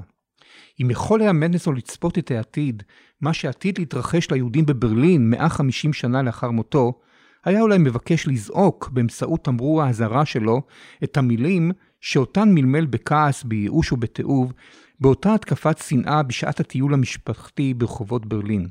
אם 0.81 0.91
יכול 0.91 1.21
היה 1.21 1.33
מנדלסון 1.33 1.75
לצפות 1.75 2.17
את 2.17 2.31
העתיד, 2.31 2.83
מה 3.21 3.33
שעתיד 3.33 3.79
להתרחש 3.79 4.31
ליהודים 4.31 4.65
בברלין 4.65 5.29
150 5.29 5.93
שנה 5.93 6.21
לאחר 6.21 6.51
מותו, 6.51 6.99
היה 7.45 7.61
אולי 7.61 7.77
מבקש 7.77 8.27
לזעוק 8.27 8.89
באמצעות 8.89 9.43
תמרור 9.43 9.83
האזהרה 9.83 10.25
שלו 10.25 10.61
את 11.03 11.17
המילים 11.17 11.71
שאותן 12.05 12.49
מלמל 12.51 12.85
בכעס, 12.85 13.43
בייאוש 13.43 13.91
ובתיעוב, 13.91 14.53
באותה 14.99 15.33
התקפת 15.33 15.77
שנאה 15.77 16.23
בשעת 16.23 16.59
הטיול 16.59 16.93
המשפחתי 16.93 17.73
ברחובות 17.73 18.25
ברלין. 18.25 18.67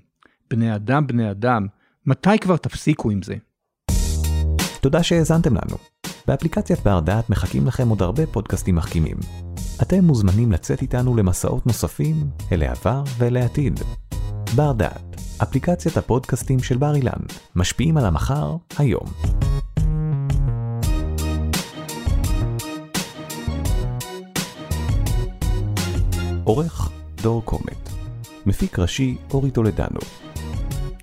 בני 0.51 0.75
אדם, 0.75 1.07
בני 1.07 1.31
אדם, 1.31 1.67
מתי 2.07 2.39
כבר 2.39 2.57
תפסיקו 2.57 3.11
עם 3.11 3.23
זה? 3.23 3.35
תודה 4.81 5.03
שהאזנתם 5.03 5.55
לנו. 5.55 5.77
באפליקציית 6.27 6.81
בר 6.81 7.01
דעת 7.01 7.31
מחכים 7.31 7.67
לכם 7.67 7.89
עוד 7.89 8.03
הרבה 8.03 8.27
פודקאסטים 8.27 8.77
מחכימים. 8.77 9.17
אתם 9.83 10.05
מוזמנים 10.05 10.53
לצאת 10.53 10.83
איתנו 10.83 11.17
למסעות 11.17 11.67
נוספים 11.67 12.17
אל 12.53 12.63
העבר 12.63 13.03
ואל 13.19 13.37
העתיד. 13.37 13.81
בר 14.57 14.73
דעת, 14.73 15.21
אפליקציית 15.43 15.97
הפודקאסטים 15.97 16.59
של 16.59 16.77
בר 16.77 16.95
אילן, 16.95 17.23
משפיעים 17.57 17.97
על 17.97 18.05
המחר, 18.05 18.57
היום. 18.79 19.07
עורך 26.45 26.91
דור 27.23 27.43
קומט, 27.45 27.89
מפיק 28.47 28.79
ראשי 28.79 29.17
אורי 29.35 29.51
טולדנו. 29.51 30.01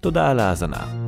תודה 0.01 0.29
על 0.29 0.39
ההאזנה. 0.39 0.98